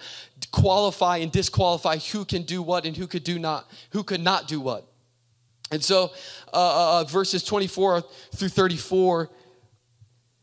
qualify 0.53 1.19
and 1.19 1.31
disqualify 1.31 1.99
who 1.99 2.25
can 2.25 2.43
do 2.43 2.63
what 2.63 2.85
and 2.87 2.97
who 2.97 3.07
could 3.07 3.25
do 3.25 3.39
not 3.39 3.71
who 3.91 4.03
could 4.03 4.21
not 4.21 4.49
do 4.49 4.61
what. 4.61 4.87
And 5.71 5.83
so 5.83 6.13
uh, 6.53 6.57
uh, 6.57 7.01
uh, 7.01 7.05
verses 7.05 7.43
24 7.43 8.03
through 8.35 8.49
34 8.49 9.31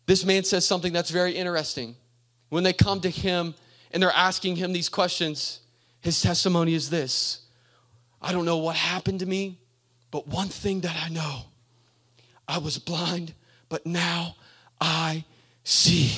this 0.05 0.25
man 0.25 0.43
says 0.43 0.65
something 0.65 0.91
that's 0.91 1.09
very 1.09 1.31
interesting 1.31 1.95
when 2.53 2.63
they 2.63 2.71
come 2.71 3.01
to 3.01 3.09
him 3.09 3.55
and 3.91 4.03
they're 4.03 4.11
asking 4.11 4.57
him 4.57 4.73
these 4.73 4.87
questions, 4.87 5.59
his 6.01 6.21
testimony 6.21 6.75
is 6.75 6.91
this 6.91 7.41
I 8.21 8.31
don't 8.31 8.45
know 8.45 8.57
what 8.57 8.75
happened 8.75 9.21
to 9.21 9.25
me, 9.25 9.57
but 10.11 10.27
one 10.27 10.49
thing 10.49 10.81
that 10.81 10.95
I 11.03 11.09
know 11.09 11.45
I 12.47 12.59
was 12.59 12.77
blind, 12.77 13.33
but 13.69 13.87
now 13.87 14.35
I 14.79 15.25
see. 15.63 16.11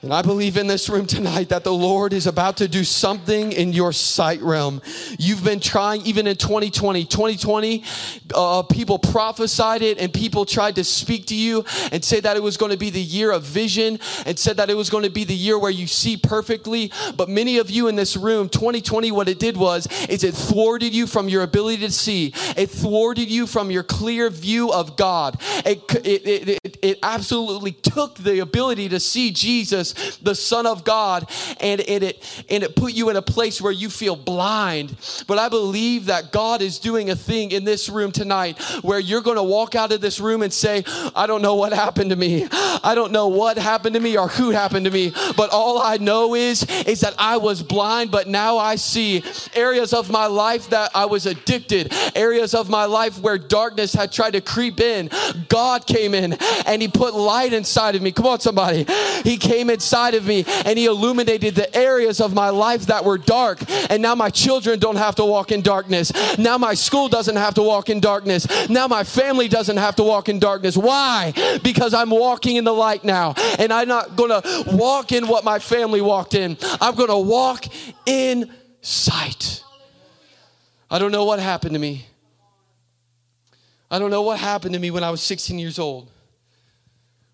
And 0.00 0.14
I 0.14 0.22
believe 0.22 0.56
in 0.56 0.68
this 0.68 0.88
room 0.88 1.06
tonight 1.06 1.48
that 1.48 1.64
the 1.64 1.72
Lord 1.72 2.12
is 2.12 2.28
about 2.28 2.58
to 2.58 2.68
do 2.68 2.84
something 2.84 3.50
in 3.50 3.72
your 3.72 3.92
sight 3.92 4.40
realm. 4.40 4.80
You've 5.18 5.42
been 5.42 5.58
trying, 5.58 6.02
even 6.02 6.28
in 6.28 6.36
2020. 6.36 7.04
2020, 7.04 7.82
uh, 8.32 8.62
people 8.62 9.00
prophesied 9.00 9.82
it 9.82 9.98
and 9.98 10.14
people 10.14 10.44
tried 10.44 10.76
to 10.76 10.84
speak 10.84 11.26
to 11.26 11.34
you 11.34 11.64
and 11.90 12.04
say 12.04 12.20
that 12.20 12.36
it 12.36 12.42
was 12.44 12.56
going 12.56 12.70
to 12.70 12.78
be 12.78 12.90
the 12.90 13.00
year 13.00 13.32
of 13.32 13.42
vision 13.42 13.98
and 14.24 14.38
said 14.38 14.58
that 14.58 14.70
it 14.70 14.74
was 14.74 14.88
going 14.88 15.02
to 15.02 15.10
be 15.10 15.24
the 15.24 15.34
year 15.34 15.58
where 15.58 15.70
you 15.70 15.88
see 15.88 16.16
perfectly. 16.16 16.92
But 17.16 17.28
many 17.28 17.58
of 17.58 17.68
you 17.68 17.88
in 17.88 17.96
this 17.96 18.16
room, 18.16 18.48
2020, 18.48 19.10
what 19.10 19.28
it 19.28 19.40
did 19.40 19.56
was, 19.56 19.88
is 20.08 20.22
it 20.22 20.34
thwarted 20.34 20.94
you 20.94 21.08
from 21.08 21.28
your 21.28 21.42
ability 21.42 21.78
to 21.78 21.90
see. 21.90 22.32
It 22.56 22.70
thwarted 22.70 23.28
you 23.28 23.48
from 23.48 23.72
your 23.72 23.82
clear 23.82 24.30
view 24.30 24.72
of 24.72 24.96
God. 24.96 25.38
It, 25.66 25.82
it, 26.06 26.48
it, 26.48 26.67
it, 26.82 26.98
absolutely 27.02 27.72
took 27.72 28.16
the 28.16 28.40
ability 28.40 28.88
to 28.90 29.00
see 29.00 29.30
Jesus, 29.30 30.16
the 30.18 30.34
Son 30.34 30.66
of 30.66 30.84
God, 30.84 31.30
and, 31.60 31.80
and, 31.80 32.04
it, 32.04 32.44
and 32.50 32.62
it 32.62 32.76
put 32.76 32.92
you 32.92 33.08
in 33.08 33.16
a 33.16 33.22
place 33.22 33.60
where 33.60 33.72
you 33.72 33.88
feel 33.88 34.16
blind. 34.16 34.96
But 35.26 35.38
I 35.38 35.48
believe 35.48 36.06
that 36.06 36.32
God 36.32 36.60
is 36.60 36.78
doing 36.78 37.10
a 37.10 37.16
thing 37.16 37.52
in 37.52 37.64
this 37.64 37.88
room 37.88 38.12
tonight 38.12 38.60
where 38.82 38.98
you're 38.98 39.22
going 39.22 39.36
to 39.36 39.42
walk 39.42 39.74
out 39.74 39.92
of 39.92 40.00
this 40.00 40.20
room 40.20 40.42
and 40.42 40.52
say, 40.52 40.84
I 41.14 41.26
don't 41.26 41.42
know 41.42 41.54
what 41.54 41.72
happened 41.72 42.10
to 42.10 42.16
me. 42.16 42.46
I 42.50 42.92
don't 42.94 43.12
know 43.12 43.28
what 43.28 43.58
happened 43.58 43.94
to 43.94 44.00
me 44.00 44.16
or 44.16 44.28
who 44.28 44.50
happened 44.50 44.84
to 44.86 44.90
me, 44.90 45.12
but 45.36 45.50
all 45.50 45.80
I 45.80 45.96
know 45.98 46.34
is 46.34 46.64
is 46.86 47.00
that 47.00 47.14
I 47.18 47.36
was 47.36 47.62
blind, 47.62 48.10
but 48.10 48.28
now 48.28 48.58
I 48.58 48.76
see 48.76 49.22
areas 49.54 49.92
of 49.92 50.10
my 50.10 50.26
life 50.26 50.70
that 50.70 50.90
I 50.94 51.06
was 51.06 51.26
addicted, 51.26 51.92
areas 52.14 52.54
of 52.54 52.68
my 52.68 52.84
life 52.84 53.20
where 53.20 53.38
darkness 53.38 53.92
had 53.92 54.12
tried 54.12 54.32
to 54.32 54.40
creep 54.40 54.80
in. 54.80 55.10
God 55.48 55.86
came 55.86 56.14
in 56.14 56.32
and 56.66 56.82
he 56.82 56.88
put 56.88 57.14
light 57.14 57.52
inside 57.52 57.94
of 57.94 58.02
me. 58.02 58.12
Come 58.12 58.26
on 58.26 58.40
somebody. 58.40 58.86
He 59.24 59.36
came 59.36 59.70
inside 59.70 60.14
of 60.14 60.26
me 60.26 60.44
and 60.64 60.78
he 60.78 60.86
illuminated 60.86 61.54
the 61.54 61.74
areas 61.76 62.20
of 62.20 62.34
my 62.34 62.50
life 62.50 62.86
that 62.86 63.04
were 63.04 63.18
dark. 63.18 63.60
And 63.90 64.02
now 64.02 64.14
my 64.14 64.30
children 64.30 64.78
don't 64.78 64.96
have 64.96 65.14
to 65.16 65.24
walk 65.24 65.52
in 65.52 65.62
darkness. 65.62 66.12
Now 66.38 66.58
my 66.58 66.74
school 66.74 67.08
doesn't 67.08 67.36
have 67.36 67.54
to 67.54 67.62
walk 67.62 67.90
in 67.90 68.00
darkness. 68.00 68.46
Now 68.68 68.86
my 68.88 69.04
family 69.04 69.48
doesn't 69.48 69.76
have 69.76 69.96
to 69.96 70.02
walk 70.02 70.28
in 70.28 70.38
darkness. 70.38 70.76
Why? 70.76 71.32
Because 71.62 71.94
I'm 71.94 72.10
walking 72.10 72.56
in 72.56 72.64
the 72.64 72.74
light 72.74 73.04
now. 73.04 73.34
And 73.58 73.72
I'm 73.72 73.88
not 73.88 74.16
going 74.16 74.30
to 74.30 74.64
walk 74.72 75.12
in 75.12 75.28
what 75.28 75.44
my 75.44 75.58
family 75.58 76.00
walked 76.00 76.34
in. 76.34 76.56
I'm 76.80 76.94
going 76.94 77.08
to 77.08 77.18
walk 77.18 77.64
in 78.06 78.50
sight. 78.80 79.62
I 80.90 80.98
don't 80.98 81.12
know 81.12 81.24
what 81.24 81.38
happened 81.38 81.74
to 81.74 81.78
me. 81.78 82.06
I 83.90 83.98
don't 83.98 84.10
know 84.10 84.22
what 84.22 84.38
happened 84.38 84.74
to 84.74 84.80
me 84.80 84.90
when 84.90 85.02
I 85.02 85.10
was 85.10 85.22
16 85.22 85.58
years 85.58 85.78
old. 85.78 86.10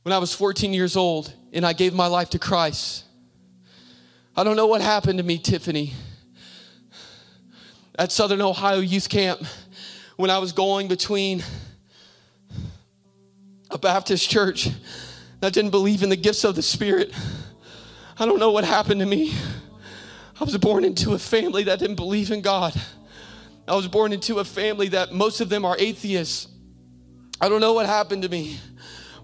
When 0.04 0.12
I 0.12 0.18
was 0.18 0.34
14 0.34 0.72
years 0.74 0.96
old 0.96 1.32
and 1.52 1.66
I 1.66 1.72
gave 1.72 1.94
my 1.94 2.06
life 2.06 2.30
to 2.30 2.38
Christ. 2.38 3.04
I 4.36 4.44
don't 4.44 4.54
know 4.54 4.66
what 4.66 4.82
happened 4.82 5.18
to 5.18 5.24
me, 5.24 5.38
Tiffany. 5.38 5.94
At 7.98 8.12
Southern 8.12 8.42
Ohio 8.42 8.80
Youth 8.80 9.08
Camp, 9.08 9.42
when 10.16 10.28
I 10.28 10.38
was 10.38 10.52
going 10.52 10.88
between 10.88 11.42
a 13.70 13.78
Baptist 13.78 14.28
church 14.28 14.68
that 15.40 15.52
didn't 15.52 15.70
believe 15.70 16.02
in 16.02 16.10
the 16.10 16.16
gifts 16.16 16.44
of 16.44 16.54
the 16.54 16.62
Spirit. 16.62 17.12
I 18.18 18.26
don't 18.26 18.38
know 18.38 18.52
what 18.52 18.64
happened 18.64 19.00
to 19.00 19.06
me. 19.06 19.32
I 20.38 20.44
was 20.44 20.56
born 20.58 20.84
into 20.84 21.14
a 21.14 21.18
family 21.18 21.64
that 21.64 21.78
didn't 21.78 21.96
believe 21.96 22.30
in 22.30 22.42
God. 22.42 22.74
I 23.66 23.74
was 23.74 23.88
born 23.88 24.12
into 24.12 24.38
a 24.38 24.44
family 24.44 24.88
that 24.88 25.12
most 25.12 25.40
of 25.40 25.48
them 25.48 25.64
are 25.64 25.76
atheists. 25.78 26.48
I 27.40 27.48
don't 27.48 27.62
know 27.62 27.72
what 27.72 27.86
happened 27.86 28.22
to 28.22 28.28
me. 28.28 28.58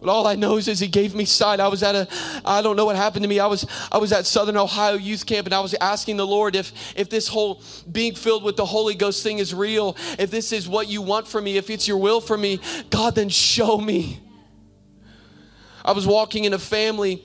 But 0.00 0.08
all 0.08 0.26
I 0.26 0.34
know 0.34 0.56
is, 0.56 0.66
is 0.66 0.80
he 0.80 0.88
gave 0.88 1.14
me 1.14 1.26
sight. 1.26 1.60
I 1.60 1.68
was 1.68 1.82
at 1.82 1.94
a, 1.94 2.08
I 2.42 2.62
don't 2.62 2.74
know 2.76 2.86
what 2.86 2.96
happened 2.96 3.22
to 3.22 3.28
me. 3.28 3.38
I 3.38 3.46
was, 3.46 3.66
I 3.92 3.98
was 3.98 4.12
at 4.12 4.24
Southern 4.24 4.56
Ohio 4.56 4.94
Youth 4.94 5.26
Camp 5.26 5.46
and 5.46 5.54
I 5.54 5.60
was 5.60 5.74
asking 5.74 6.16
the 6.16 6.26
Lord 6.26 6.56
if, 6.56 6.72
if 6.96 7.10
this 7.10 7.28
whole 7.28 7.62
being 7.90 8.14
filled 8.14 8.42
with 8.42 8.56
the 8.56 8.64
Holy 8.64 8.94
Ghost 8.94 9.22
thing 9.22 9.38
is 9.38 9.54
real, 9.54 9.96
if 10.18 10.30
this 10.30 10.52
is 10.52 10.66
what 10.66 10.88
you 10.88 11.02
want 11.02 11.28
for 11.28 11.40
me, 11.40 11.58
if 11.58 11.68
it's 11.68 11.86
your 11.86 11.98
will 11.98 12.22
for 12.22 12.38
me, 12.38 12.60
God, 12.88 13.14
then 13.14 13.28
show 13.28 13.76
me. 13.76 14.20
I 15.84 15.92
was 15.92 16.06
walking 16.06 16.44
in 16.44 16.54
a 16.54 16.58
family. 16.58 17.22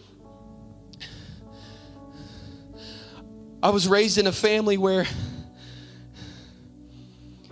I 3.64 3.70
was 3.70 3.88
raised 3.88 4.18
in 4.18 4.28
a 4.28 4.34
family 4.34 4.78
where 4.78 5.06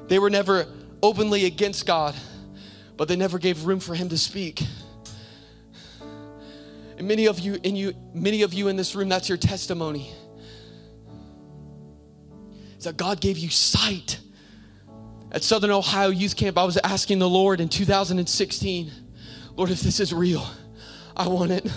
they 0.09 0.19
were 0.19 0.29
never 0.29 0.67
openly 1.01 1.45
against 1.45 1.85
God, 1.85 2.13
but 2.97 3.07
they 3.07 3.15
never 3.15 3.39
gave 3.39 3.65
room 3.65 3.79
for 3.79 3.95
him 3.95 4.09
to 4.09 4.17
speak. 4.17 4.63
And 7.03 7.07
many 7.09 7.25
of 7.25 7.37
you 7.37 7.57
in 7.63 7.75
you 7.75 7.93
many 8.13 8.43
of 8.43 8.53
you 8.53 8.69
in 8.69 8.77
this 8.77 8.95
room 8.95 9.09
that's 9.09 9.27
your 9.27 9.37
testimony. 9.37 10.09
Is 12.77 12.85
that 12.85 12.95
God 12.95 13.19
gave 13.19 13.37
you 13.37 13.49
sight. 13.49 14.21
At 15.29 15.43
Southern 15.43 15.71
Ohio 15.71 16.11
Youth 16.11 16.37
Camp, 16.37 16.57
I 16.57 16.63
was 16.63 16.77
asking 16.77 17.19
the 17.19 17.27
Lord 17.27 17.59
in 17.59 17.67
2016, 17.67 18.89
Lord, 19.57 19.69
if 19.69 19.81
this 19.81 19.99
is 19.99 20.13
real, 20.13 20.47
I 21.17 21.27
want 21.27 21.51
it. 21.51 21.69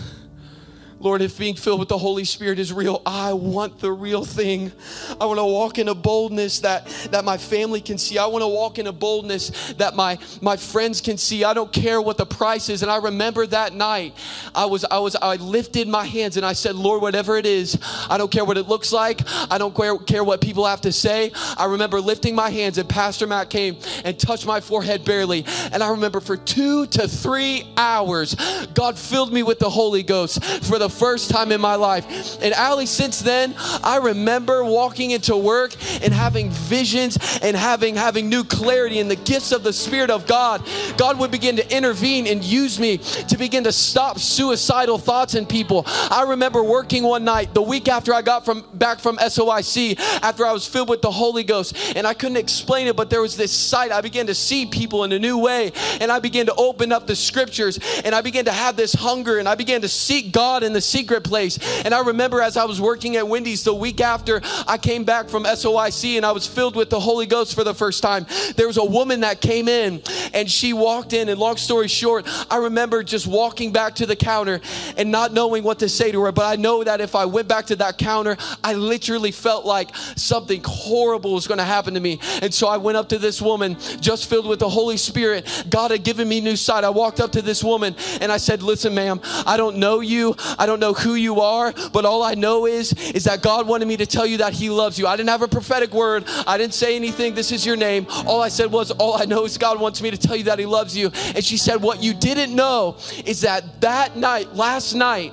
Lord, 0.99 1.21
if 1.21 1.39
being 1.39 1.55
filled 1.55 1.79
with 1.79 1.89
the 1.89 1.99
Holy 1.99 2.25
Spirit 2.25 2.59
is 2.59 2.73
real, 2.73 3.03
I 3.05 3.35
want 3.35 3.81
the 3.81 3.93
real 3.93 4.25
thing. 4.25 4.73
I 5.21 5.27
want 5.27 5.39
to 5.39 5.45
walk 5.45 5.79
in 5.79 5.89
a 5.89 5.95
boldness 5.95 6.61
that, 6.61 6.87
that 7.11 7.25
my 7.25 7.37
family 7.37 7.83
can 7.83 7.99
see. 7.99 8.17
I 8.19 8.27
want 8.27 8.43
to 8.43 8.49
walk 8.49 8.79
in 8.79 8.87
a 8.87 8.93
boldness 8.93 9.75
that 9.75 9.95
my, 9.95 10.19
my 10.41 10.57
friends 10.57 11.03
can 11.03 11.19
see. 11.19 11.45
I 11.45 11.53
don't 11.53 11.73
care 11.73 12.01
what 12.01 12.17
the 12.17 12.25
price 12.25 12.71
is. 12.71 12.83
And 12.83 12.91
I 12.91 12.97
remember 12.97 13.47
that 13.47 13.75
night, 13.75 14.15
I 14.55 14.65
was 14.67 14.85
I 14.85 14.99
was 14.99 15.17
I 15.17 15.37
lifted 15.37 15.87
my 15.87 16.07
hands 16.07 16.37
and 16.37 16.47
I 16.47 16.55
said, 16.55 16.75
Lord, 16.75 17.03
whatever 17.03 17.37
it 17.37 17.47
is, 17.47 17.79
I 18.09 18.17
don't 18.17 18.31
care 18.31 18.45
what 18.45 18.57
it 18.57 18.67
looks 18.67 18.93
like. 18.93 19.21
I 19.51 19.59
don't 19.59 19.75
care, 19.77 19.99
care 19.99 20.25
what 20.25 20.41
people 20.41 20.65
have 20.67 20.81
to 20.83 20.93
say. 20.93 21.31
I 21.59 21.67
remember 21.67 22.01
lifting 22.01 22.35
my 22.35 22.51
hands 22.51 22.79
and 22.79 22.89
Pastor 22.89 23.27
Matt 23.27 23.51
came 23.51 23.77
and 24.05 24.19
touched 24.19 24.47
my 24.47 24.61
forehead 24.61 25.05
barely. 25.05 25.45
And 25.73 25.83
I 25.83 25.91
remember 25.91 26.21
for 26.21 26.37
two 26.37 26.87
to 26.87 27.07
three 27.07 27.65
hours, 27.77 28.35
God 28.75 28.99
filled 28.99 29.33
me 29.33 29.43
with 29.43 29.59
the 29.59 29.71
Holy 29.71 30.03
Ghost 30.03 30.43
for 30.65 30.79
the 30.79 30.86
the 30.87 30.91
first 30.91 31.31
time 31.31 31.51
in 31.51 31.61
my 31.61 31.75
life. 31.75 32.39
And 32.41 32.55
Allie, 32.55 32.87
since 32.87 33.19
then, 33.19 33.57
I 33.83 33.97
remember 33.97 34.63
walking 34.63 35.11
into 35.11 35.37
work 35.37 35.75
and 36.01 36.15
having 36.15 36.51
visions 36.51 37.19
and 37.43 37.57
having 37.57 37.97
having 37.97 38.29
new 38.29 38.45
clarity 38.45 39.01
in 39.01 39.09
the 39.09 39.17
gifts 39.17 39.51
of 39.51 39.65
the 39.65 39.73
Spirit 39.73 40.11
of 40.11 40.29
God. 40.29 40.63
God 40.97 41.19
would 41.19 41.33
begin 41.33 41.57
to 41.57 41.77
intervene 41.77 42.29
and 42.29 42.45
use 42.45 42.79
me 42.79 42.99
to 42.99 43.37
begin 43.37 43.65
to 43.65 43.73
stop 43.73 44.21
suicidal 44.21 44.97
thoughts 44.97 45.35
in 45.35 45.45
people. 45.45 45.83
I 45.87 46.25
remember 46.29 46.63
working 46.63 47.03
one 47.03 47.25
night 47.25 47.53
the 47.53 47.63
week 47.63 47.89
after 47.89 48.15
I 48.15 48.23
got 48.23 48.45
from 48.45 48.65
back 48.73 49.01
from 49.01 49.17
SOIC 49.17 49.99
after 50.23 50.47
I 50.47 50.53
was 50.53 50.69
filled 50.69 50.89
with 50.89 51.03
the 51.03 51.11
Holy 51.11 51.43
Ghost 51.43 51.77
and 51.97 52.07
I 52.07 52.15
couldn't 52.15 52.37
explain 52.37 52.87
it 52.87 52.95
but 52.95 53.11
there 53.11 53.23
was 53.23 53.37
this 53.37 53.51
sight 53.51 53.91
I 53.91 54.03
began 54.03 54.29
to 54.29 54.35
see 54.35 54.67
people 54.67 55.03
in 55.03 55.11
a 55.11 55.19
new 55.19 55.39
way 55.39 55.73
and 56.01 56.13
I 56.13 56.21
began 56.21 56.47
to 56.47 56.55
open 56.55 56.93
up 56.93 57.09
the 57.09 57.17
scriptures 57.17 57.81
and 58.05 58.15
I 58.15 58.21
began 58.21 58.45
to 58.45 58.53
have 58.53 58.77
this 58.77 58.93
hunger 58.93 59.39
and 59.39 59.49
I 59.49 59.57
began 59.57 59.81
to 59.81 59.89
seek 59.89 60.33
God 60.33 60.63
in 60.63 60.73
the 60.77 60.81
secret 60.83 61.25
place. 61.25 61.59
And 61.87 61.95
I 61.95 62.03
remember 62.03 62.43
as 62.43 62.59
I 62.59 62.67
was 62.67 62.83
working 62.83 63.17
at 63.17 63.27
Wendy's 63.27 63.65
the 63.65 63.73
week 63.73 64.03
after 64.03 64.43
I 64.69 64.77
came 64.77 65.05
back 65.05 65.31
from 65.31 65.45
SOIC 65.45 66.19
and 66.19 66.27
I 66.27 66.33
was 66.33 66.47
filled 66.47 66.77
with 66.77 66.91
the 66.91 67.01
Holy 67.01 67.25
Ghost 67.25 67.55
for 67.55 67.65
the 67.65 67.73
first 67.73 68.03
time, 68.03 68.27
there 68.57 68.67
was 68.67 68.77
a 68.77 68.85
woman 68.85 69.21
that 69.21 69.41
came 69.41 69.69
in 69.69 70.03
and 70.35 70.51
she 70.51 70.75
walked 70.75 71.15
in. 71.15 71.31
And 71.31 71.41
long 71.41 71.57
story 71.57 71.89
short, 71.89 72.29
I 72.51 72.59
remember 72.59 73.03
just 73.03 73.27
walking 73.27 73.73
back 73.73 73.95
to 73.97 74.07
the 74.07 74.17
counter 74.17 74.61
and 74.99 75.11
not 75.11 75.33
knowing 75.33 75.65
what 75.65 75.79
to 75.79 75.89
say 75.89 76.13
to 76.13 76.23
her. 76.25 76.33
But 76.33 76.45
I 76.45 76.61
know 76.61 76.85
that 76.85 77.01
if 77.01 77.15
I 77.15 77.25
went 77.25 77.49
back 77.49 77.67
to 77.67 77.77
that 77.77 77.97
counter, 77.97 78.37
I 78.63 78.75
literally 78.75 79.33
felt 79.33 79.65
like 79.65 79.97
something 80.17 80.61
horrible 80.63 81.33
was 81.33 81.47
going 81.47 81.57
to 81.57 81.65
happen 81.65 81.95
to 81.95 82.01
me. 82.01 82.21
And 82.43 82.53
so 82.53 82.69
I 82.69 82.77
went 82.77 82.99
up 82.99 83.09
to 83.11 83.19
this 83.19 83.41
woman, 83.41 83.79
just 84.03 84.29
filled 84.29 84.47
with 84.47 84.59
the 84.59 84.69
Holy 84.69 84.99
Spirit. 84.99 85.65
God 85.71 85.91
had 85.91 86.05
given 86.05 86.29
me 86.29 86.43
new 86.43 86.57
sight. 86.57 86.85
I 86.85 86.91
walked 86.91 87.19
up 87.19 87.33
to 87.33 87.41
this 87.41 87.65
woman 87.65 87.97
and 88.21 88.31
I 88.31 88.37
said, 88.37 88.63
Listen, 88.63 88.95
ma'am, 88.95 89.23
I 89.47 89.57
don't 89.57 89.79
know 89.79 90.01
you. 90.01 90.37
I 90.59 90.66
I 90.67 90.69
don't 90.69 90.81
know 90.81 90.95
who 90.95 91.15
you 91.15 91.43
are, 91.43 91.73
but 91.93 92.05
all 92.05 92.25
I 92.25 92.35
know 92.35 92.67
is 92.67 92.93
is 93.15 93.23
that 93.23 93.41
God 93.41 93.69
wanted 93.69 93.87
me 93.87 93.97
to 93.99 94.05
tell 94.05 94.27
you 94.27 94.39
that 94.39 94.53
he 94.53 94.69
loves 94.69 94.99
you. 94.99 95.07
I 95.07 95.17
didn't 95.17 95.29
have 95.29 95.43
a 95.43 95.47
prophetic 95.47 95.95
word. 95.95 96.25
I 96.45 96.59
didn't 96.59 96.75
say 96.75 96.97
anything. 96.97 97.37
This 97.37 97.53
is 97.53 97.65
your 97.65 97.77
name. 97.77 98.05
All 98.27 98.43
I 98.43 98.49
said 98.49 98.73
was 98.73 98.91
all 98.91 99.15
I 99.17 99.27
know 99.27 99.45
is 99.45 99.59
God 99.59 99.81
wants 99.81 100.03
me 100.03 100.11
to 100.11 100.17
tell 100.17 100.35
you 100.35 100.43
that 100.45 100.59
he 100.59 100.67
loves 100.67 100.97
you. 100.97 101.13
And 101.37 101.45
she 101.45 101.57
said 101.57 101.81
what 101.81 102.03
you 102.03 102.15
didn't 102.15 102.53
know 102.53 102.97
is 103.25 103.43
that 103.43 103.81
that 103.83 104.17
night, 104.17 104.57
last 104.57 104.95
night, 104.95 105.33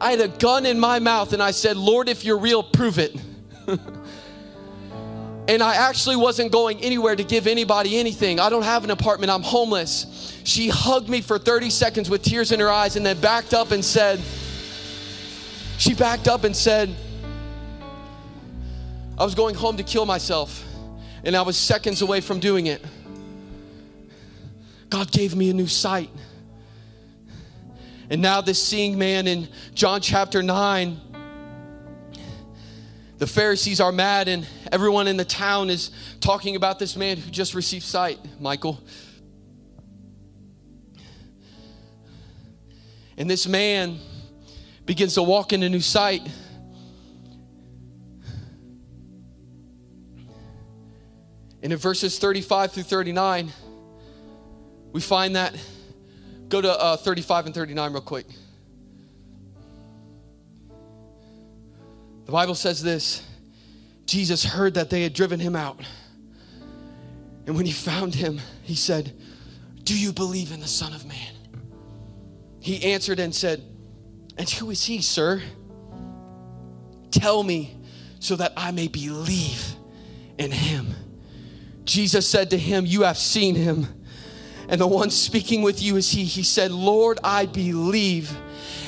I 0.00 0.10
had 0.10 0.20
a 0.20 0.26
gun 0.26 0.66
in 0.66 0.80
my 0.80 0.98
mouth 0.98 1.32
and 1.32 1.40
I 1.40 1.52
said, 1.52 1.76
"Lord, 1.76 2.08
if 2.08 2.24
you're 2.24 2.36
real, 2.36 2.64
prove 2.64 2.98
it." 2.98 3.14
and 5.48 5.62
I 5.62 5.76
actually 5.76 6.16
wasn't 6.16 6.50
going 6.50 6.80
anywhere 6.80 7.14
to 7.14 7.24
give 7.24 7.46
anybody 7.46 7.98
anything. 7.98 8.40
I 8.40 8.48
don't 8.48 8.64
have 8.64 8.84
an 8.84 8.90
apartment, 8.90 9.30
I'm 9.30 9.42
homeless. 9.42 10.40
She 10.44 10.68
hugged 10.68 11.08
me 11.08 11.20
for 11.20 11.38
30 11.38 11.70
seconds 11.70 12.10
with 12.10 12.22
tears 12.22 12.52
in 12.52 12.60
her 12.60 12.70
eyes 12.70 12.96
and 12.96 13.06
then 13.06 13.20
backed 13.20 13.54
up 13.54 13.70
and 13.70 13.84
said, 13.84 14.20
She 15.78 15.94
backed 15.94 16.28
up 16.28 16.44
and 16.44 16.54
said, 16.54 16.94
I 19.18 19.24
was 19.24 19.34
going 19.34 19.54
home 19.54 19.78
to 19.78 19.82
kill 19.82 20.04
myself, 20.04 20.62
and 21.24 21.34
I 21.34 21.42
was 21.42 21.56
seconds 21.56 22.02
away 22.02 22.20
from 22.20 22.38
doing 22.38 22.66
it. 22.66 22.84
God 24.90 25.10
gave 25.10 25.34
me 25.34 25.48
a 25.50 25.54
new 25.54 25.66
sight. 25.66 26.10
And 28.08 28.22
now, 28.22 28.40
this 28.40 28.62
seeing 28.62 28.98
man 28.98 29.26
in 29.26 29.48
John 29.74 30.00
chapter 30.00 30.42
9 30.42 31.00
the 33.18 33.26
Pharisees 33.26 33.80
are 33.80 33.92
mad, 33.92 34.28
and 34.28 34.46
everyone 34.70 35.08
in 35.08 35.16
the 35.16 35.24
town 35.24 35.70
is 35.70 35.90
talking 36.20 36.54
about 36.54 36.78
this 36.78 36.96
man 36.96 37.16
who 37.16 37.30
just 37.30 37.54
received 37.54 37.84
sight, 37.84 38.18
Michael. 38.40 38.80
And 43.16 43.30
this 43.30 43.46
man 43.46 43.98
begins 44.84 45.14
to 45.14 45.22
walk 45.22 45.54
in 45.54 45.62
into 45.62 45.74
new 45.74 45.80
sight. 45.80 46.22
And 51.62 51.72
in 51.72 51.78
verses 51.78 52.18
35 52.18 52.72
through 52.72 52.82
39, 52.82 53.50
we 54.92 55.00
find 55.00 55.36
that. 55.36 55.56
Go 56.48 56.60
to 56.60 56.70
uh, 56.70 56.96
35 56.96 57.46
and 57.46 57.54
39 57.54 57.92
real 57.92 58.02
quick. 58.02 58.26
The 62.26 62.32
Bible 62.32 62.54
says 62.56 62.82
this 62.82 63.24
Jesus 64.04 64.44
heard 64.44 64.74
that 64.74 64.90
they 64.90 65.02
had 65.02 65.14
driven 65.14 65.40
him 65.40 65.56
out. 65.56 65.80
And 67.46 67.56
when 67.56 67.64
he 67.64 67.72
found 67.72 68.14
him, 68.14 68.40
he 68.62 68.74
said, 68.74 69.12
Do 69.84 69.98
you 69.98 70.12
believe 70.12 70.52
in 70.52 70.60
the 70.60 70.66
Son 70.66 70.92
of 70.92 71.06
Man? 71.06 71.34
He 72.60 72.92
answered 72.92 73.20
and 73.20 73.32
said, 73.32 73.62
And 74.36 74.50
who 74.50 74.70
is 74.70 74.84
he, 74.84 75.00
sir? 75.00 75.40
Tell 77.12 77.44
me 77.44 77.76
so 78.18 78.34
that 78.36 78.52
I 78.56 78.72
may 78.72 78.88
believe 78.88 79.76
in 80.38 80.50
him. 80.50 80.94
Jesus 81.84 82.28
said 82.28 82.50
to 82.50 82.58
him, 82.58 82.84
You 82.84 83.02
have 83.02 83.16
seen 83.16 83.54
him, 83.54 83.86
and 84.68 84.80
the 84.80 84.88
one 84.88 85.10
speaking 85.10 85.62
with 85.62 85.80
you 85.80 85.94
is 85.96 86.10
he. 86.10 86.24
He 86.24 86.42
said, 86.42 86.72
Lord, 86.72 87.20
I 87.22 87.46
believe 87.46 88.36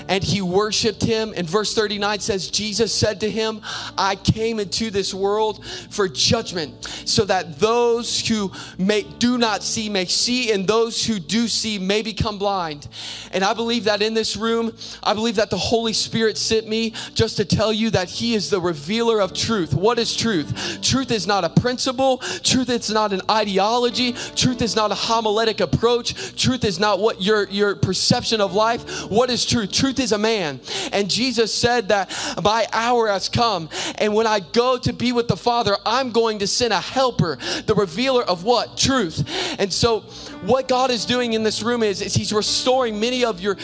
and 0.09 0.25
he 0.25 0.41
worshiped 0.43 1.03
him. 1.03 1.33
And 1.37 1.49
verse 1.49 1.75
39 1.75 2.21
says, 2.21 2.51
Jesus 2.51 2.93
said 2.93 3.21
to 3.21 3.31
him, 3.31 3.61
I 3.97 4.17
came 4.17 4.59
into 4.59 4.91
this 4.91 5.13
world 5.15 5.65
for 5.91 6.09
judgment, 6.09 6.85
so 7.05 7.25
that 7.27 7.59
those 7.59 8.27
who 8.27 8.51
may, 8.79 9.03
do 9.03 9.39
not 9.39 9.63
see 9.63 9.89
may 9.89 10.07
see, 10.07 10.51
and 10.53 10.67
those 10.67 11.05
who 11.05 11.19
do 11.19 11.49
see 11.49 11.79
may 11.79 12.03
become 12.03 12.39
blind. 12.39 12.89
And 13.33 13.45
I 13.45 13.55
believe 13.55 13.85
that 13.85 14.03
in 14.03 14.15
this 14.15 14.37
room, 14.37 14.75
I 15.03 15.15
believe 15.15 15.37
that 15.37 15.51
the 15.51 15.59
Holy 15.59 15.93
Spirit 15.93 16.39
sent 16.39 16.67
me 16.67 16.95
just 17.15 17.37
to 17.37 17.45
tell 17.45 17.73
you 17.73 17.91
that 17.91 18.09
he 18.09 18.35
is 18.35 18.51
the 18.51 18.61
revealer 18.61 19.21
of 19.21 19.35
truth. 19.35 19.75
What 19.75 19.99
is 19.99 20.17
truth? 20.17 20.81
Truth 20.83 21.11
is 21.11 21.27
not 21.27 21.45
a 21.45 21.51
principle, 21.51 22.19
truth 22.43 22.71
is 22.71 22.91
not 22.91 23.13
an 23.13 23.21
ideology, 23.31 24.13
truth 24.13 24.63
is 24.63 24.75
not 24.75 24.91
a 24.91 24.95
homiletic 24.95 25.61
approach, 25.61 26.37
truth 26.41 26.65
is 26.65 26.79
not 26.79 26.99
what 26.99 27.21
your, 27.23 27.49
your 27.49 27.77
perception 27.77 28.41
of 28.41 28.55
life. 28.55 29.11
What 29.11 29.31
is 29.31 29.45
truth? 29.45 29.73
Truth 29.73 29.98
is 29.99 30.13
a 30.13 30.19
man. 30.19 30.61
And 30.93 31.11
Jesus 31.11 31.53
said 31.53 31.89
that 31.89 32.11
my 32.43 32.67
hour 32.73 33.09
has 33.09 33.29
come. 33.29 33.69
And 33.97 34.15
when 34.15 34.27
I 34.27 34.41
go 34.41 34.79
to 34.79 34.93
be 34.93 35.13
with 35.13 35.29
the 35.29 35.37
Father, 35.37 35.77
I'm 35.85 36.11
going 36.11 36.41
to 36.41 36.47
send 36.47 36.73
a 36.73 36.81
helper, 36.81 37.39
the 37.67 37.75
revealer 37.75 38.23
of 38.23 38.45
what? 38.45 38.77
Truth. 38.77 39.57
And 39.59 39.73
so 39.73 40.05
what 40.43 40.69
God 40.69 40.91
is 40.91 41.05
doing 41.05 41.33
in 41.33 41.43
this 41.43 41.63
room 41.63 41.83
is, 41.83 42.01
is 42.01 42.15
He's 42.15 42.33
restoring 42.33 42.99
many 43.01 43.25
of 43.25 43.41
your, 43.41 43.57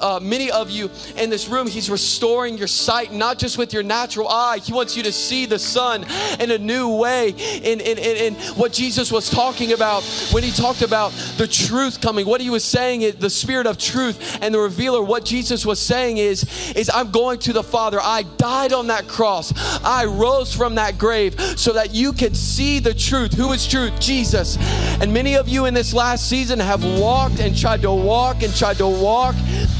uh, 0.00 0.20
many 0.22 0.50
of 0.50 0.70
you 0.70 0.90
in 1.16 1.30
this 1.30 1.48
room. 1.48 1.66
He's 1.66 1.90
restoring 1.90 2.58
your 2.58 2.66
sight, 2.66 3.12
not 3.12 3.38
just 3.38 3.58
with 3.58 3.72
your 3.72 3.82
natural 3.82 4.28
eye. 4.28 4.58
He 4.58 4.72
wants 4.72 4.96
you 4.96 5.02
to 5.04 5.12
see 5.12 5.46
the 5.46 5.58
Son 5.58 6.04
in 6.40 6.50
a 6.50 6.58
new 6.58 6.96
way. 6.96 7.30
In, 7.30 7.80
in, 7.80 7.98
in, 7.98 8.16
in 8.16 8.34
what 8.56 8.72
Jesus 8.72 9.12
was 9.12 9.28
talking 9.28 9.72
about 9.72 10.02
when 10.32 10.42
He 10.42 10.50
talked 10.50 10.82
about 10.82 11.10
the 11.36 11.46
truth 11.46 12.00
coming, 12.00 12.26
what 12.26 12.40
He 12.40 12.50
was 12.50 12.64
saying 12.64 13.02
is 13.02 13.16
the 13.16 13.30
Spirit 13.30 13.66
of 13.66 13.78
truth 13.78 14.38
and 14.40 14.54
the 14.54 14.58
revealer. 14.58 15.02
What 15.02 15.24
Jesus 15.24 15.66
was 15.66 15.80
saying 15.80 16.18
is, 16.18 16.72
is 16.74 16.90
I'm 16.92 17.10
going 17.10 17.38
to 17.40 17.52
the 17.52 17.62
Father. 17.62 17.98
I 18.00 18.22
died 18.38 18.72
on 18.72 18.88
that 18.88 19.08
cross. 19.08 19.52
I 19.84 20.04
rose 20.06 20.54
from 20.54 20.76
that 20.76 20.98
grave 20.98 21.40
so 21.58 21.72
that 21.72 21.94
you 21.94 22.12
could 22.12 22.36
see 22.36 22.78
the 22.78 22.94
truth. 22.94 23.34
Who 23.34 23.52
is 23.52 23.66
truth? 23.66 23.98
Jesus. 24.00 24.56
And 25.00 25.12
many 25.12 25.36
of 25.36 25.48
you 25.48 25.66
in 25.66 25.74
this 25.74 25.92
last 25.92 26.21
season 26.22 26.58
have 26.60 26.84
walked 26.84 27.40
and 27.40 27.56
tried 27.56 27.82
to 27.82 27.92
walk 27.92 28.42
and 28.42 28.54
tried 28.54 28.78
to 28.78 28.86
walk, 28.86 29.34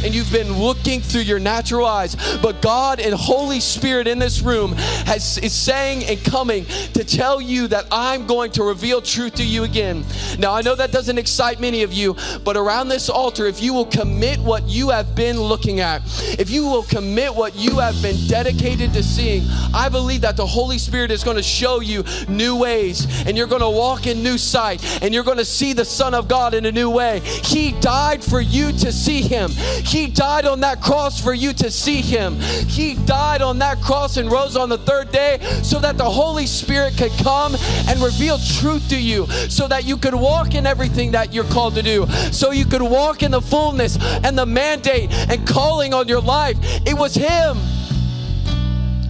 and 0.04 0.14
you've 0.14 0.32
been 0.32 0.52
looking 0.52 1.00
through 1.00 1.22
your 1.22 1.38
natural 1.38 1.86
eyes. 1.86 2.16
But 2.42 2.60
God 2.60 3.00
and 3.00 3.14
Holy 3.14 3.60
Spirit 3.60 4.08
in 4.08 4.18
this 4.18 4.42
room 4.42 4.72
has, 5.06 5.38
is 5.38 5.52
saying 5.52 6.04
and 6.04 6.22
coming 6.24 6.64
to 6.94 7.04
tell 7.04 7.40
you 7.40 7.68
that 7.68 7.86
I'm 7.90 8.26
going 8.26 8.50
to 8.52 8.64
reveal 8.64 9.00
truth 9.00 9.36
to 9.36 9.44
you 9.44 9.64
again. 9.64 10.04
Now, 10.38 10.52
I 10.52 10.62
know 10.62 10.74
that 10.74 10.90
doesn't 10.90 11.18
excite 11.18 11.60
many 11.60 11.84
of 11.84 11.92
you, 11.92 12.16
but 12.44 12.56
around 12.56 12.88
this 12.88 13.08
altar, 13.08 13.46
if 13.46 13.62
you 13.62 13.72
will 13.72 13.86
commit 13.86 14.38
what 14.40 14.64
you 14.64 14.90
have 14.90 15.14
been 15.14 15.40
looking 15.40 15.80
at, 15.80 16.02
if 16.38 16.50
you 16.50 16.64
will 16.66 16.82
commit 16.82 17.34
what 17.34 17.54
you 17.54 17.78
have 17.78 18.00
been 18.02 18.16
dedicated 18.26 18.92
to 18.94 19.02
seeing, 19.02 19.44
I 19.72 19.88
believe 19.88 20.22
that 20.22 20.36
the 20.36 20.46
Holy 20.46 20.78
Spirit 20.78 21.10
is 21.10 21.22
going 21.22 21.36
to 21.36 21.42
show 21.42 21.80
you 21.80 22.04
new 22.28 22.56
ways, 22.56 23.06
and 23.26 23.36
you're 23.36 23.46
going 23.46 23.62
to 23.62 23.70
walk 23.70 24.06
in 24.06 24.22
new 24.22 24.38
sight, 24.38 24.82
and 25.02 25.14
you're 25.14 25.24
going 25.24 25.38
to 25.38 25.44
see 25.44 25.72
the 25.72 25.84
Son 25.84 26.14
of 26.14 26.26
God 26.26 26.31
in 26.54 26.64
a 26.64 26.72
new 26.72 26.88
way. 26.88 27.20
He 27.20 27.72
died 27.80 28.24
for 28.24 28.40
you 28.40 28.72
to 28.72 28.90
see 28.90 29.20
Him. 29.20 29.50
He 29.50 30.08
died 30.08 30.46
on 30.46 30.60
that 30.60 30.80
cross 30.80 31.20
for 31.20 31.34
you 31.34 31.52
to 31.52 31.70
see 31.70 32.00
Him. 32.00 32.40
He 32.40 32.94
died 32.94 33.42
on 33.42 33.58
that 33.58 33.80
cross 33.82 34.16
and 34.16 34.32
rose 34.32 34.56
on 34.56 34.70
the 34.70 34.78
third 34.78 35.12
day 35.12 35.38
so 35.62 35.78
that 35.80 35.98
the 35.98 36.08
Holy 36.08 36.46
Spirit 36.46 36.96
could 36.96 37.12
come 37.22 37.54
and 37.86 38.00
reveal 38.00 38.38
truth 38.38 38.88
to 38.88 38.98
you, 38.98 39.26
so 39.48 39.68
that 39.68 39.84
you 39.84 39.96
could 39.96 40.14
walk 40.14 40.54
in 40.54 40.66
everything 40.66 41.12
that 41.12 41.34
you're 41.34 41.44
called 41.44 41.74
to 41.74 41.82
do, 41.82 42.06
so 42.32 42.50
you 42.50 42.64
could 42.64 42.82
walk 42.82 43.22
in 43.22 43.30
the 43.30 43.42
fullness 43.42 43.98
and 44.24 44.36
the 44.36 44.46
mandate 44.46 45.12
and 45.12 45.46
calling 45.46 45.92
on 45.92 46.08
your 46.08 46.20
life. 46.20 46.56
It 46.86 46.94
was 46.94 47.14
Him. 47.14 47.58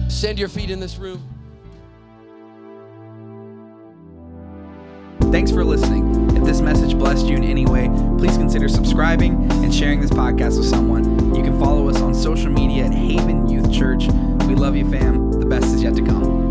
Stand 0.09 0.37
your 0.37 0.49
feet 0.49 0.69
in 0.69 0.79
this 0.79 0.97
room. 0.97 1.32
Thanks 5.33 5.49
for 5.49 5.65
listening. 5.65 6.37
If 6.37 6.43
this 6.43 6.61
message 6.61 6.95
blessed 6.95 7.25
you 7.25 7.35
in 7.35 7.43
any 7.43 7.65
way, 7.65 7.89
please 8.19 8.37
consider 8.37 8.69
subscribing 8.69 9.51
and 9.63 9.73
sharing 9.73 9.99
this 9.99 10.11
podcast 10.11 10.59
with 10.59 10.67
someone. 10.67 11.33
You 11.33 11.41
can 11.41 11.59
follow 11.59 11.89
us 11.89 11.99
on 12.01 12.13
social 12.13 12.51
media 12.51 12.85
at 12.85 12.93
Haven 12.93 13.49
Youth 13.49 13.73
Church. 13.73 14.05
We 14.45 14.53
love 14.53 14.75
you, 14.75 14.87
fam. 14.87 15.31
The 15.31 15.47
best 15.47 15.65
is 15.73 15.81
yet 15.81 15.95
to 15.95 16.03
come. 16.03 16.42